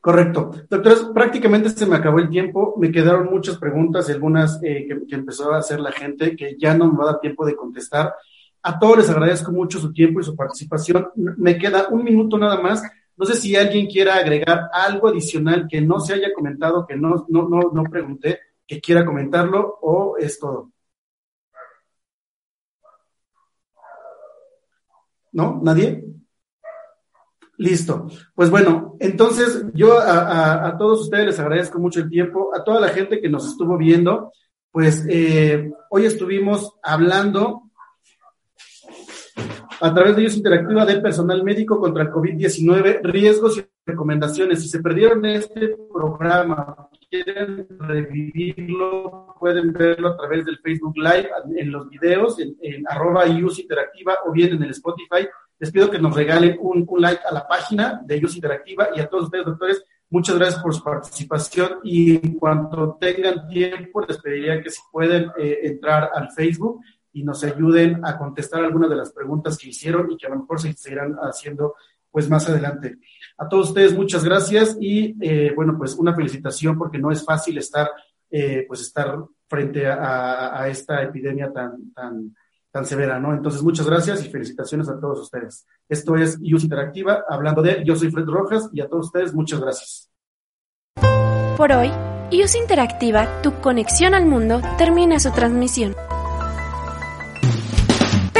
[0.00, 0.52] Correcto.
[0.68, 2.74] Doctores, prácticamente se me acabó el tiempo.
[2.78, 6.74] Me quedaron muchas preguntas, algunas eh, que, que, empezó a hacer la gente, que ya
[6.74, 8.14] no me va a dar tiempo de contestar.
[8.66, 11.10] A todos les agradezco mucho su tiempo y su participación.
[11.14, 12.82] Me queda un minuto nada más.
[13.14, 17.26] No sé si alguien quiera agregar algo adicional que no se haya comentado, que no,
[17.28, 20.72] no, no, no pregunté, que quiera comentarlo o es todo.
[25.32, 25.60] ¿No?
[25.62, 26.02] ¿Nadie?
[27.58, 28.08] Listo.
[28.34, 32.88] Pues bueno, entonces yo a, todos ustedes les agradezco mucho el tiempo, a toda la
[32.88, 34.32] gente que nos estuvo viendo,
[34.70, 37.63] pues eh, hoy estuvimos hablando
[39.80, 44.62] a través de ellos interactiva de personal médico contra el COVID-19, riesgos y recomendaciones.
[44.62, 51.70] Si se perdieron este programa, quieren revivirlo, pueden verlo a través del Facebook Live, en
[51.70, 55.28] los videos, en, arroba IUS Interactiva o bien en el Spotify.
[55.58, 59.08] Les pido que nos regalen un, like a la página de IUS Interactiva y a
[59.08, 64.62] todos ustedes, doctores, muchas gracias por su participación y en cuanto tengan tiempo, les pediría
[64.62, 66.80] que si pueden eh, entrar al Facebook
[67.14, 70.40] y nos ayuden a contestar algunas de las preguntas que hicieron y que a lo
[70.40, 71.74] mejor se seguirán haciendo
[72.10, 72.98] pues más adelante.
[73.38, 77.56] A todos ustedes muchas gracias y eh, bueno pues una felicitación porque no es fácil
[77.58, 77.90] estar
[78.30, 79.16] eh, pues estar
[79.48, 82.34] frente a, esta epidemia tan tan
[82.72, 83.32] tan severa, ¿no?
[83.32, 85.64] Entonces muchas gracias y felicitaciones a todos ustedes.
[85.88, 89.60] Esto es IUS Interactiva, hablando de yo soy Fred Rojas y a todos ustedes muchas
[89.60, 90.10] gracias.
[91.56, 91.92] Por hoy,
[92.32, 95.94] IUS Interactiva, tu conexión al mundo, termina su transmisión.